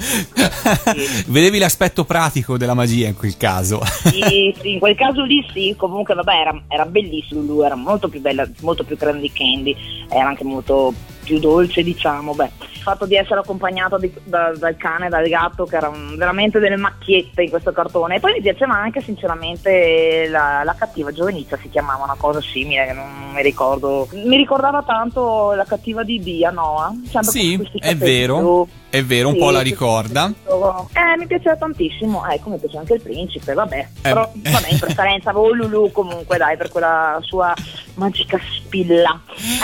Vedevi 1.26 1.58
l'aspetto 1.58 2.04
pratico 2.04 2.56
della 2.56 2.74
magia 2.74 3.06
in 3.08 3.16
quel 3.16 3.36
caso. 3.36 3.82
sì, 3.84 4.54
sì, 4.60 4.72
in 4.72 4.78
quel 4.78 4.94
caso 4.94 5.24
lì 5.24 5.44
sì, 5.52 5.74
comunque 5.76 6.14
vabbè 6.14 6.32
era, 6.32 6.62
era 6.68 6.86
bellissimo 6.86 7.40
Lulu, 7.40 7.62
era 7.62 7.74
molto 7.74 8.08
più 8.08 8.20
bella, 8.20 8.48
molto 8.60 8.84
più 8.84 8.96
grande 8.96 9.20
di 9.20 9.32
Candy, 9.32 9.76
era 10.08 10.26
anche 10.26 10.44
molto 10.44 10.94
più 11.22 11.38
dolce 11.38 11.82
diciamo, 11.82 12.34
beh. 12.34 12.50
Il 12.72 12.80
fatto 12.82 13.06
di 13.06 13.16
essere 13.16 13.40
accompagnato 13.40 13.98
di- 13.98 14.12
da- 14.24 14.52
dal 14.56 14.76
cane 14.76 15.06
e 15.06 15.08
dal 15.08 15.28
gatto 15.28 15.64
che 15.66 15.76
erano 15.76 16.16
veramente 16.16 16.58
delle 16.58 16.76
macchiette 16.76 17.42
in 17.42 17.50
questo 17.50 17.72
cartone 17.72 18.16
e 18.16 18.20
poi 18.20 18.32
mi 18.32 18.40
piaceva 18.40 18.74
anche 18.74 19.00
sinceramente 19.02 20.26
la, 20.28 20.62
la 20.64 20.74
cattiva 20.74 21.12
giovenizia 21.12 21.58
si 21.60 21.68
chiamava 21.68 22.04
una 22.04 22.16
cosa 22.16 22.40
simile 22.40 22.86
che 22.86 22.92
non 22.92 23.32
mi 23.34 23.42
ricordo 23.42 24.08
mi 24.12 24.36
ricordava 24.36 24.82
tanto 24.82 25.52
la 25.52 25.64
cattiva 25.64 26.02
di 26.02 26.20
Dia 26.20 26.50
Noah 26.50 26.92
sempre 27.04 27.30
Sì, 27.30 27.68
è 27.78 27.94
vero, 27.96 28.38
blu. 28.38 28.68
È 28.90 29.02
vero, 29.04 29.28
un 29.28 29.34
Sì, 29.34 29.40
po' 29.40 29.50
la 29.50 29.60
ricorda. 29.60 30.26
eh, 30.26 31.16
mi 31.18 31.26
piaceva 31.26 31.56
tantissimo, 31.56 32.26
ecco, 32.28 32.50
mi 32.50 32.58
piace 32.58 32.76
anche 32.76 32.94
il 32.94 33.00
principe, 33.02 33.54
vabbè. 33.54 33.88
Però 34.02 34.30
vabbè, 34.34 34.68
in 34.70 34.78
preferenza 34.78 35.30
avevo 35.30 35.52
Lulu 35.52 35.90
comunque, 35.92 36.36
dai, 36.36 36.56
per 36.56 36.68
quella 36.70 37.18
sua 37.22 37.54
magica 37.94 38.38
spilla. 38.56 39.20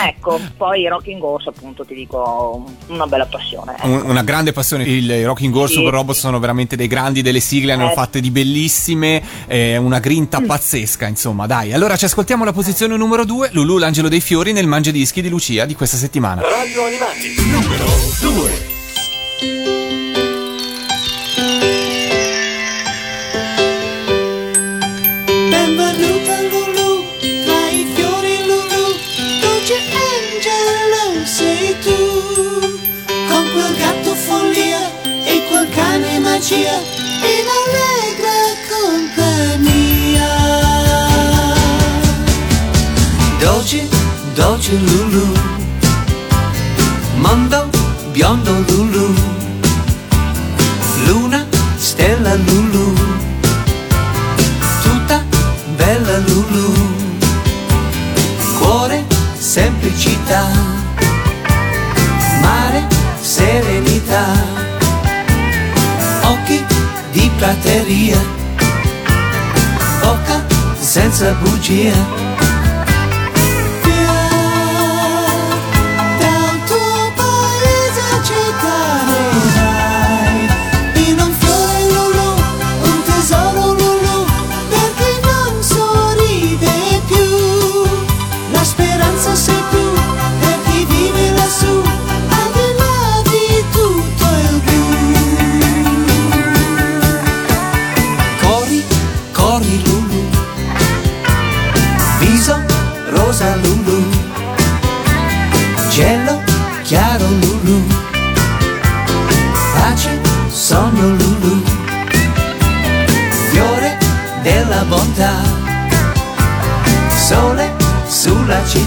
Ecco, 0.07 0.39
poi 0.57 0.87
Rocking 0.89 1.23
Horse, 1.23 1.49
appunto, 1.49 1.85
ti 1.85 1.95
dico, 1.95 2.65
una 2.89 3.07
bella 3.07 3.27
passione. 3.27 3.75
ecco. 3.77 3.87
Un- 3.87 4.03
una 4.11 4.23
grande 4.23 4.53
passione. 4.53 4.85
Il 4.85 5.25
Rocking 5.27 5.55
Horse 5.55 5.75
Sì. 5.75 5.79
Super 5.81 5.93
Robot 5.95 6.15
sono 6.17 6.39
veramente 6.39 6.77
dei 6.77 6.87
grandi, 6.87 7.23
delle 7.23 7.41
sigle 7.41 7.73
hanno 7.73 7.91
Eh. 7.91 7.95
fatte 7.95 8.21
di 8.21 8.31
bellissime, 8.31 9.23
eh, 9.47 9.77
una 9.77 9.99
grinta 9.99 10.41
pazzesca, 10.41 11.07
insomma, 11.07 11.47
dai. 11.47 11.73
Allora 11.73 11.97
ci 11.97 12.05
ascoltiamo 12.05 12.45
la 12.45 12.53
posizione 12.53 12.97
numero 12.97 13.25
2, 13.25 13.49
Lulu 13.53 13.79
l'angelo 13.79 14.09
dei 14.09 14.21
fiori 14.21 14.53
nel 14.53 14.67
mangiadischi 14.67 15.21
di 15.23 15.29
Lucia 15.29 15.65
di 15.65 15.75
questa 15.75 15.97
settimana. 15.97 16.43
Radio 16.43 16.85
Animati 16.85 17.35
numero 17.51 17.85
2. 18.21 18.76
Magia, 36.47 36.79
in 37.23 37.47
allegra 37.59 38.39
compagnia. 38.71 40.31
Dolce, 43.41 43.89
dolce 44.35 44.73
Lulu, 44.79 45.27
mondo 47.17 47.69
biondo 48.13 48.65
Lulu, 48.69 49.15
luna, 51.07 51.47
stella 51.77 52.35
Lulu 52.37 52.95
tutta 54.83 55.25
bella 55.75 56.19
Lulu, 56.19 56.73
cuore, 58.59 59.05
semplicità, 59.37 60.49
mare, 62.41 62.87
serenità, 63.21 63.86
prateria, 67.39 68.17
bocca 70.01 70.45
senza 70.81 71.33
bugia. 71.35 72.26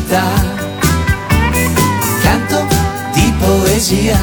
Città, 0.10 0.26
canto 2.22 2.66
di 3.14 3.32
poesia, 3.40 4.18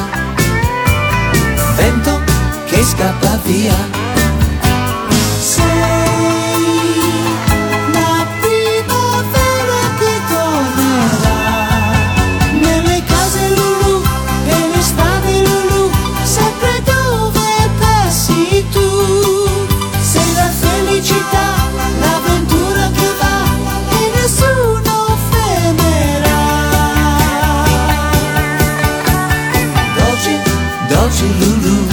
vento 1.77 2.21
che 2.65 2.83
scappa 2.83 3.39
via. 3.45 4.06
Dolce, 30.89 31.25
dolce 31.25 31.25
Lulu, 31.39 31.75
mondo 31.75 31.86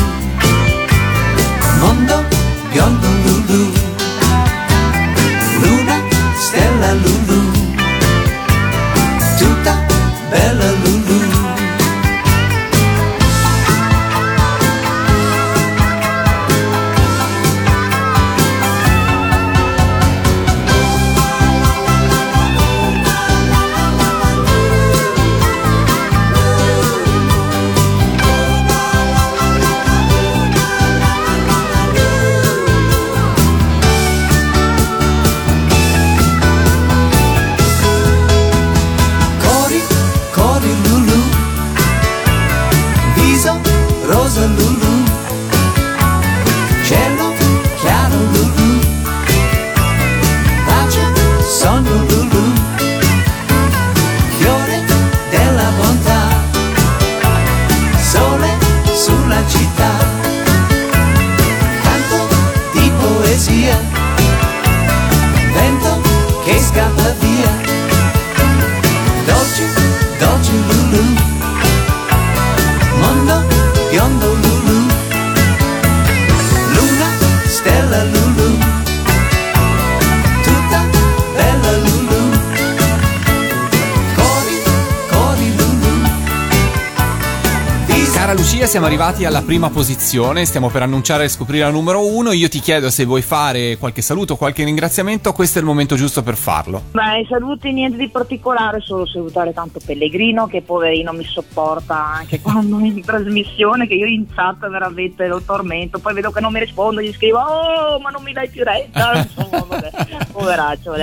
arrivati 89.24 89.26
alla 89.26 89.42
prima 89.42 89.70
posizione, 89.70 90.44
stiamo 90.44 90.68
per 90.68 90.82
annunciare 90.82 91.24
e 91.24 91.28
scoprire 91.28 91.64
la 91.64 91.70
numero 91.70 92.06
uno. 92.06 92.32
Io 92.32 92.48
ti 92.48 92.60
chiedo 92.60 92.90
se 92.90 93.04
vuoi 93.04 93.22
fare 93.22 93.76
qualche 93.78 94.02
saluto, 94.02 94.36
qualche 94.36 94.64
ringraziamento, 94.64 95.32
questo 95.32 95.58
è 95.58 95.60
il 95.60 95.66
momento 95.66 95.96
giusto 95.96 96.22
per 96.22 96.36
farlo. 96.36 96.82
Beh, 96.92 97.26
saluti 97.28 97.72
niente 97.72 97.96
di 97.96 98.08
particolare, 98.08 98.80
solo 98.80 99.06
salutare 99.06 99.52
tanto 99.52 99.80
Pellegrino 99.84 100.46
che 100.46 100.62
poverino 100.62 101.12
mi 101.12 101.24
sopporta 101.24 101.96
anche 101.96 102.40
quando 102.42 102.78
in 102.78 103.02
trasmissione, 103.02 103.86
che 103.86 103.94
io 103.94 104.06
in 104.06 104.26
chat 104.32 104.68
veramente 104.68 105.26
lo 105.26 105.40
tormento, 105.40 105.98
poi 105.98 106.14
vedo 106.14 106.30
che 106.30 106.40
non 106.40 106.52
mi 106.52 106.60
rispondo, 106.60 107.00
gli 107.00 107.12
scrivo 107.12 107.38
oh 107.38 107.98
ma 108.00 108.10
non 108.10 108.22
mi 108.22 108.32
dai 108.32 108.48
più 108.48 108.62
retta, 108.62 109.16
insomma 109.22 109.64
vabbè, 109.66 109.90
poveraccio, 110.32 110.94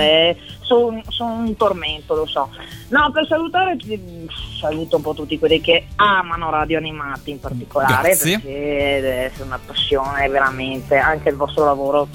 sono 0.62 1.32
un 1.32 1.56
tormento, 1.56 2.14
lo 2.14 2.26
so. 2.26 2.48
No, 2.88 3.10
per 3.12 3.26
salutare 3.26 3.76
ti- 3.76 4.28
saluto 4.62 4.96
un 4.96 5.02
po' 5.02 5.12
tutti 5.12 5.40
quelli 5.40 5.60
che 5.60 5.86
amano 5.96 6.48
radio 6.48 6.78
animati 6.78 7.32
in 7.32 7.40
particolare, 7.40 8.10
Grazie. 8.10 8.38
perché 8.38 8.98
deve 9.00 9.22
essere 9.24 9.42
una 9.42 9.58
passione 9.64 10.28
veramente, 10.28 10.96
anche 10.96 11.30
il 11.30 11.34
vostro 11.34 11.64
lavoro, 11.64 12.06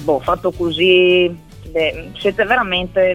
boh, 0.00 0.18
fatto 0.20 0.52
così, 0.52 1.30
beh, 1.70 2.12
siete 2.16 2.44
veramente 2.44 3.14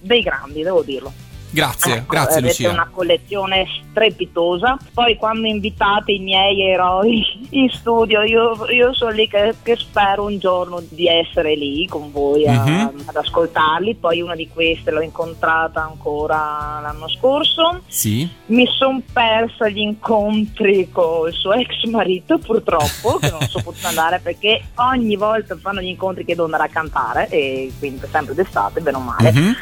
dei 0.00 0.22
grandi, 0.22 0.64
devo 0.64 0.82
dirlo. 0.82 1.12
Grazie, 1.50 1.94
Ecco, 1.94 2.12
grazie 2.12 2.40
Lucia. 2.40 2.70
una 2.70 2.88
collezione 2.90 3.66
strepitosa. 3.90 4.76
Poi 4.92 5.16
quando 5.16 5.46
invitate 5.46 6.12
i 6.12 6.18
miei 6.18 6.60
eroi 6.70 7.46
in 7.50 7.70
studio, 7.70 8.22
io, 8.22 8.66
io 8.70 8.92
sono 8.94 9.10
lì 9.10 9.26
che, 9.28 9.54
che 9.62 9.76
spero 9.76 10.24
un 10.24 10.38
giorno 10.38 10.82
di 10.88 11.06
essere 11.08 11.54
lì 11.54 11.86
con 11.86 12.10
voi 12.12 12.46
a- 12.46 12.62
Mhm. 12.64 13.02
ad 13.06 13.16
ascoltarli. 13.16 13.94
Poi 13.94 14.20
una 14.20 14.34
di 14.34 14.48
queste 14.48 14.90
l'ho 14.90 15.00
incontrata 15.00 15.82
ancora 15.82 16.78
l'anno 16.82 17.08
scorso. 17.08 17.80
Sì. 17.86 18.28
Mi 18.46 18.66
sono 18.66 19.00
persa 19.12 19.68
gli 19.68 19.78
incontri 19.78 20.90
con 20.90 21.28
il 21.28 21.34
suo 21.34 21.52
ex 21.52 21.84
marito, 21.84 22.38
purtroppo, 22.38 23.18
che 23.18 23.30
non 23.30 23.40
so 23.48 23.60
potuto 23.62 23.86
andare 23.88 24.20
perché 24.22 24.62
ogni 24.76 25.16
volta 25.16 25.56
fanno 25.56 25.80
gli 25.80 25.86
incontri 25.88 26.24
che 26.24 26.32
devo 26.34 26.44
andare 26.44 26.64
a 26.64 26.68
cantare, 26.68 27.28
e 27.28 27.72
quindi 27.78 28.00
sempre 28.10 28.34
d'estate, 28.34 28.80
bene 28.80 28.96
o 28.96 29.00
male. 29.00 29.32
Mhm. 29.32 29.56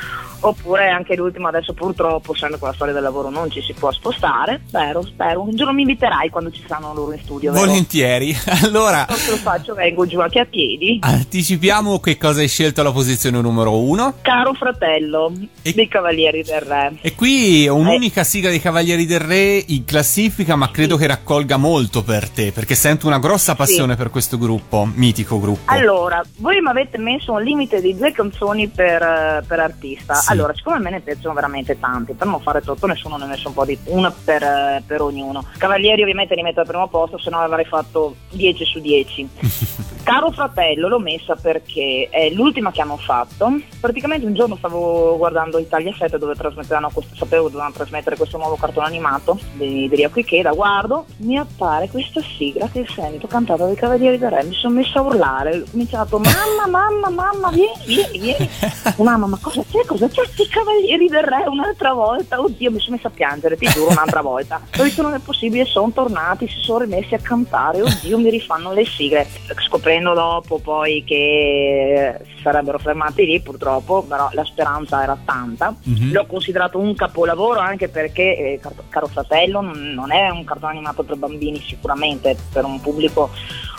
Oppure 0.46 0.88
anche 0.88 1.16
l'ultimo 1.16 1.48
adesso 1.48 1.72
purtroppo, 1.72 2.34
essendo 2.34 2.58
con 2.58 2.68
la 2.68 2.74
storia 2.74 2.92
del 2.92 3.02
lavoro 3.02 3.30
non 3.30 3.50
ci 3.50 3.62
si 3.62 3.72
può 3.72 3.90
spostare. 3.92 4.60
Spero, 4.66 5.02
spero. 5.02 5.40
Un 5.42 5.56
giorno 5.56 5.72
mi 5.72 5.82
inviterai 5.82 6.28
quando 6.30 6.50
ci 6.50 6.62
saranno 6.66 6.92
loro 6.94 7.12
in 7.12 7.20
studio. 7.22 7.52
vero? 7.52 7.64
Volentieri. 7.64 8.36
Allora, 8.64 9.04
Non 9.08 9.18
te 9.18 9.30
lo 9.30 9.36
faccio, 9.36 9.74
vengo 9.74 10.06
giù 10.06 10.20
anche 10.20 10.38
a 10.40 10.44
piedi. 10.46 10.98
anticipiamo 11.02 11.98
che 12.00 12.16
cosa 12.16 12.40
hai 12.40 12.48
scelto 12.48 12.80
alla 12.80 12.92
posizione 12.92 13.40
numero 13.40 13.78
uno. 13.78 14.14
Caro 14.22 14.54
fratello 14.54 15.32
dei 15.62 15.88
Cavalieri 15.88 16.42
del 16.42 16.60
Re. 16.60 16.96
E 17.00 17.14
qui 17.14 17.66
un'unica 17.68 18.22
sigla 18.24 18.50
dei 18.50 18.60
Cavalieri 18.60 19.06
del 19.06 19.20
Re 19.20 19.62
in 19.66 19.84
classifica, 19.84 20.56
ma 20.56 20.70
credo 20.70 20.96
che 20.96 21.06
raccolga 21.06 21.56
molto 21.56 22.02
per 22.02 22.28
te, 22.28 22.52
perché 22.52 22.74
sento 22.74 23.06
una 23.06 23.18
grossa 23.18 23.54
passione 23.54 23.96
per 23.96 24.10
questo 24.10 24.38
gruppo, 24.38 24.88
mitico 24.94 25.40
gruppo. 25.40 25.72
Allora, 25.72 26.22
voi 26.36 26.60
mi 26.60 26.68
avete 26.70 26.98
messo 26.98 27.32
un 27.32 27.42
limite 27.42 27.80
di 27.80 27.96
due 27.96 28.12
canzoni 28.12 28.68
per, 28.68 29.02
eh, 29.02 29.42
per 29.46 29.58
artista. 29.60 30.14
Sì. 30.14 30.32
Allora, 30.34 30.54
siccome 30.54 30.76
a 30.76 30.80
me 30.80 30.90
ne 30.90 31.00
piacciono 31.00 31.32
veramente 31.32 31.78
tanti, 31.78 32.12
per 32.12 32.26
non 32.26 32.40
fare 32.40 32.60
troppo 32.60 32.86
nessuno 32.86 33.16
ne 33.16 33.24
ha 33.24 33.26
messo 33.28 33.48
un 33.48 33.54
po' 33.54 33.64
di 33.64 33.78
una 33.84 34.12
per, 34.12 34.42
eh, 34.42 34.82
per 34.84 35.00
ognuno. 35.00 35.44
Cavalieri 35.56 36.02
ovviamente 36.02 36.34
li 36.34 36.42
metto 36.42 36.60
al 36.60 36.66
primo 36.66 36.88
posto, 36.88 37.18
se 37.18 37.30
no 37.30 37.38
avrei 37.38 37.64
fatto 37.64 38.16
10 38.30 38.64
su 38.64 38.80
10. 38.80 39.28
Caro 40.04 40.30
fratello 40.32 40.88
l'ho 40.88 40.98
messa 40.98 41.34
perché 41.34 42.08
è 42.10 42.28
l'ultima 42.28 42.70
che 42.70 42.82
hanno 42.82 42.98
fatto. 42.98 43.58
Praticamente 43.80 44.26
un 44.26 44.34
giorno 44.34 44.54
stavo 44.56 45.16
guardando 45.16 45.58
Italia 45.58 45.94
7 45.96 46.18
dove 46.18 46.34
trasmetteranno 46.34 46.90
questo, 46.92 47.14
sapevo 47.14 47.48
dovevano 47.48 47.72
trasmettere 47.72 48.14
questo 48.16 48.36
nuovo 48.36 48.56
cartone 48.56 48.86
animato 48.86 49.38
di, 49.54 49.88
di 49.88 49.96
Riaco 49.96 50.18
Ikeda, 50.18 50.50
guardo, 50.50 51.06
mi 51.18 51.38
appare 51.38 51.88
questa 51.88 52.20
sigla 52.36 52.68
che 52.68 52.84
sento 52.86 53.26
cantata 53.26 53.64
dai 53.64 53.76
Cavalieri 53.76 54.18
del 54.18 54.30
Re, 54.30 54.44
mi 54.44 54.54
sono 54.54 54.74
messa 54.74 54.98
a 54.98 55.02
urlare, 55.02 55.56
ho 55.56 55.64
cominciato 55.70 56.18
mamma, 56.18 56.66
mamma, 56.68 57.08
mamma, 57.08 57.50
vieni, 57.50 57.72
vieni, 57.86 58.18
vieni. 58.18 58.48
mamma, 59.00 59.26
ma 59.26 59.38
cosa 59.40 59.64
c'è? 59.70 59.86
Cosa 59.86 60.06
c'è? 60.14 60.24
Sti 60.26 60.48
Cavalieri 60.48 61.08
del 61.08 61.22
Re 61.24 61.44
un'altra 61.48 61.92
volta? 61.92 62.40
Oddio, 62.40 62.70
mi 62.70 62.78
sono 62.78 62.96
messa 62.96 63.08
a 63.08 63.10
piangere, 63.10 63.56
ti 63.56 63.66
giuro, 63.66 63.90
un'altra 63.90 64.20
volta. 64.22 64.60
Ho 64.78 64.82
detto 64.82 65.02
non 65.02 65.14
è 65.14 65.18
possibile, 65.18 65.64
sono 65.64 65.90
tornati, 65.92 66.46
si 66.46 66.60
sono 66.60 66.80
rimessi 66.80 67.14
a 67.14 67.18
cantare, 67.18 67.82
oddio, 67.82 68.18
mi 68.18 68.30
rifanno 68.30 68.72
le 68.72 68.84
sigle. 68.86 69.26
Scoprendo 69.66 70.14
dopo 70.14 70.58
poi 70.58 71.02
che 71.04 72.18
si 72.24 72.42
sarebbero 72.42 72.78
fermati 72.78 73.26
lì, 73.26 73.40
purtroppo, 73.40 74.02
però 74.02 74.28
la 74.32 74.44
speranza 74.44 75.02
era 75.02 75.18
tanta. 75.24 75.74
Mhm. 75.82 76.12
L'ho 76.12 76.26
considerato 76.26 76.78
un 76.78 76.94
capolavoro 76.94 77.58
anche 77.58 77.88
perché, 77.88 78.36
eh, 78.36 78.58
car- 78.60 78.74
caro 78.88 79.06
fratello, 79.06 79.60
non 79.60 79.92
non 79.94 80.12
è 80.12 80.28
un 80.28 80.44
cartone 80.44 80.72
animato 80.72 81.02
per 81.02 81.16
bambini 81.16 81.60
sicuramente, 81.60 82.36
per 82.52 82.64
un 82.64 82.80
pubblico 82.80 83.30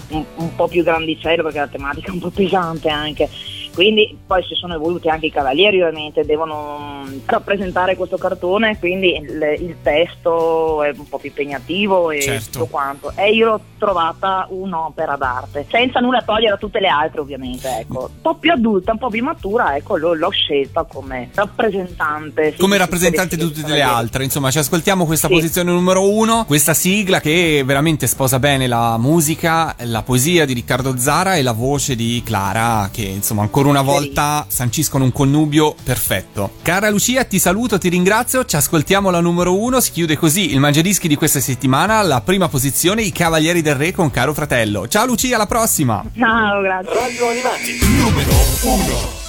un, 0.09 0.23
un 0.35 0.55
po' 0.55 0.67
più 0.67 0.83
grandicello 0.83 1.43
perché 1.43 1.59
la 1.59 1.67
tematica 1.67 2.09
è 2.09 2.13
un 2.13 2.19
po' 2.19 2.29
pesante 2.29 2.89
anche. 2.89 3.29
Quindi 3.75 4.17
poi 4.25 4.41
si 4.43 4.55
sono 4.55 4.73
evoluti 4.75 5.09
anche 5.09 5.27
i 5.27 5.31
cavalieri 5.31 5.81
ovviamente, 5.81 6.25
devono 6.25 7.03
mm, 7.07 7.17
rappresentare 7.25 7.95
questo 7.95 8.17
cartone, 8.17 8.79
quindi 8.79 9.15
il, 9.15 9.55
il 9.59 9.75
testo 9.83 10.81
è 10.81 10.91
un 10.97 11.07
po' 11.07 11.19
più 11.19 11.29
impegnativo 11.29 12.09
e 12.11 12.21
Certo. 12.21 12.51
tutto 12.51 12.65
quanto. 12.67 13.11
E 13.15 13.31
io 13.33 13.45
l'ho 13.45 13.59
trovata 13.77 14.47
un'opera 14.49 15.15
d'arte, 15.17 15.65
senza 15.69 15.99
nulla 15.99 16.21
togliere 16.23 16.53
a 16.53 16.57
tutte 16.57 16.79
le 16.79 16.87
altre 16.87 17.19
ovviamente, 17.19 17.67
ecco. 17.79 18.09
Un 18.15 18.21
po' 18.21 18.35
più 18.35 18.51
adulta, 18.51 18.93
un 18.93 18.97
po' 18.97 19.09
più 19.09 19.23
matura, 19.23 19.75
ecco, 19.75 19.97
l'ho, 19.97 20.13
l'ho 20.13 20.29
scelta 20.31 20.83
come 20.83 21.29
rappresentante. 21.33 22.51
sì, 22.53 22.57
Come 22.59 22.77
rappresentante 22.77 23.35
di 23.35 23.41
tutte 23.43 23.57
le 23.57 23.63
cavalieri. 23.63 23.89
altre, 23.89 24.23
insomma, 24.23 24.51
ci 24.51 24.57
ascoltiamo 24.59 25.05
questa 25.05 25.27
Sì. 25.27 25.33
posizione 25.33 25.71
numero 25.71 26.09
uno, 26.09 26.45
questa 26.45 26.73
sigla 26.73 27.19
che 27.19 27.61
veramente 27.65 28.07
sposa 28.07 28.39
bene 28.39 28.67
la 28.67 28.97
musica, 28.97 29.75
la 29.83 30.01
poesia 30.01 30.45
di 30.45 30.53
Riccardo 30.53 30.97
Zara 30.97 31.35
e 31.35 31.41
la 31.43 31.51
voce 31.51 31.95
di 31.95 32.21
Clara, 32.25 32.89
che 32.91 33.03
insomma 33.03 33.41
ancora 33.41 33.64
una 33.67 33.81
volta 33.81 34.45
sanciscono 34.47 35.03
un 35.03 35.11
connubio 35.11 35.75
perfetto. 35.83 36.51
Cara 36.61 36.89
Lucia, 36.89 37.23
ti 37.23 37.39
saluto, 37.39 37.77
ti 37.77 37.89
ringrazio, 37.89 38.45
ci 38.45 38.55
ascoltiamo 38.55 39.09
la 39.09 39.19
numero 39.19 39.57
uno, 39.59 39.79
si 39.79 39.91
chiude 39.91 40.17
così 40.17 40.51
il 40.51 40.59
Mangiadischi 40.59 41.07
di 41.07 41.15
questa 41.15 41.39
settimana, 41.39 42.01
la 42.01 42.21
prima 42.21 42.47
posizione, 42.47 43.01
i 43.01 43.11
Cavalieri 43.11 43.61
del 43.61 43.75
Re 43.75 43.91
con 43.91 44.11
Caro 44.11 44.33
Fratello. 44.33 44.87
Ciao 44.87 45.05
Lucia, 45.05 45.35
alla 45.35 45.45
prossima! 45.45 46.03
Ciao, 46.17 46.61
grazie. 46.61 46.93
Radio 46.93 47.29
Animati, 47.29 47.79
numero 47.97 48.31
1. 48.63 49.23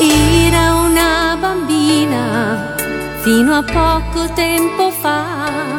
Era 0.00 0.74
una 0.74 1.36
bambina 1.40 2.74
fino 3.20 3.54
a 3.54 3.62
poco 3.62 4.32
tempo 4.32 4.90
fa 4.90 5.77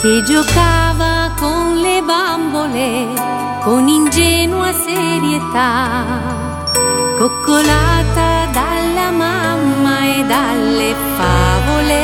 che 0.00 0.22
giocava 0.22 1.30
con 1.36 1.76
le 1.76 2.02
bambole 2.02 3.08
con 3.62 3.86
ingenua 3.86 4.72
serietà, 4.72 6.04
coccolata 7.18 8.46
dalla 8.50 9.10
mamma 9.10 10.04
e 10.06 10.24
dalle 10.24 10.94
favole, 11.18 12.02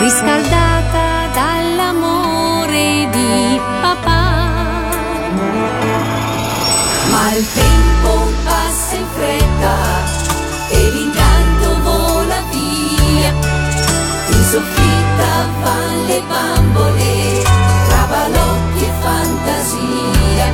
riscaldata 0.00 1.28
dall'amore 1.32 3.08
di 3.10 3.58
papà. 3.80 4.44
Ma 7.10 7.73
bambole, 16.28 17.42
tra 17.88 18.06
balocchi 18.08 18.84
e 18.84 18.92
fantasia. 19.00 20.46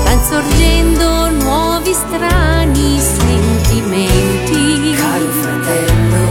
Stan 0.00 0.20
sorgendo 0.28 1.30
nuovi 1.30 1.92
strani 1.92 3.00
sentimenti. 3.00 4.94
Caro 4.96 5.30
fratello, 5.42 6.22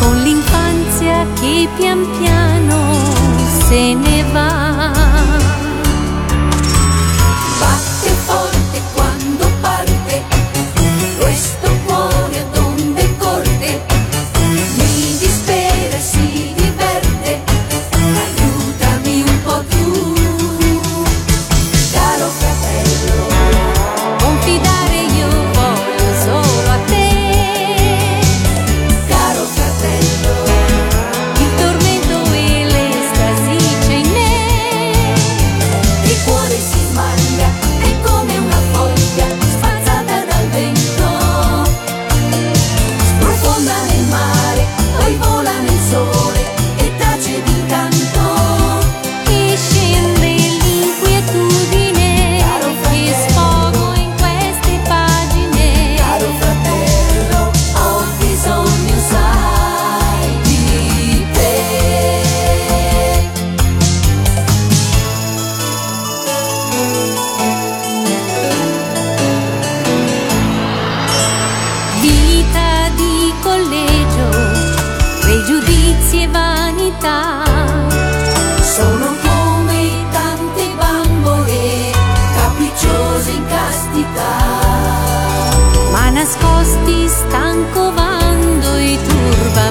con 0.00 0.16
l'infanzia 0.22 1.26
che 1.40 1.68
pian 1.76 2.06
piano 2.18 2.94
se 3.68 3.94
ne 3.94 4.24
va. 4.32 4.61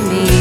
me. 0.09 0.40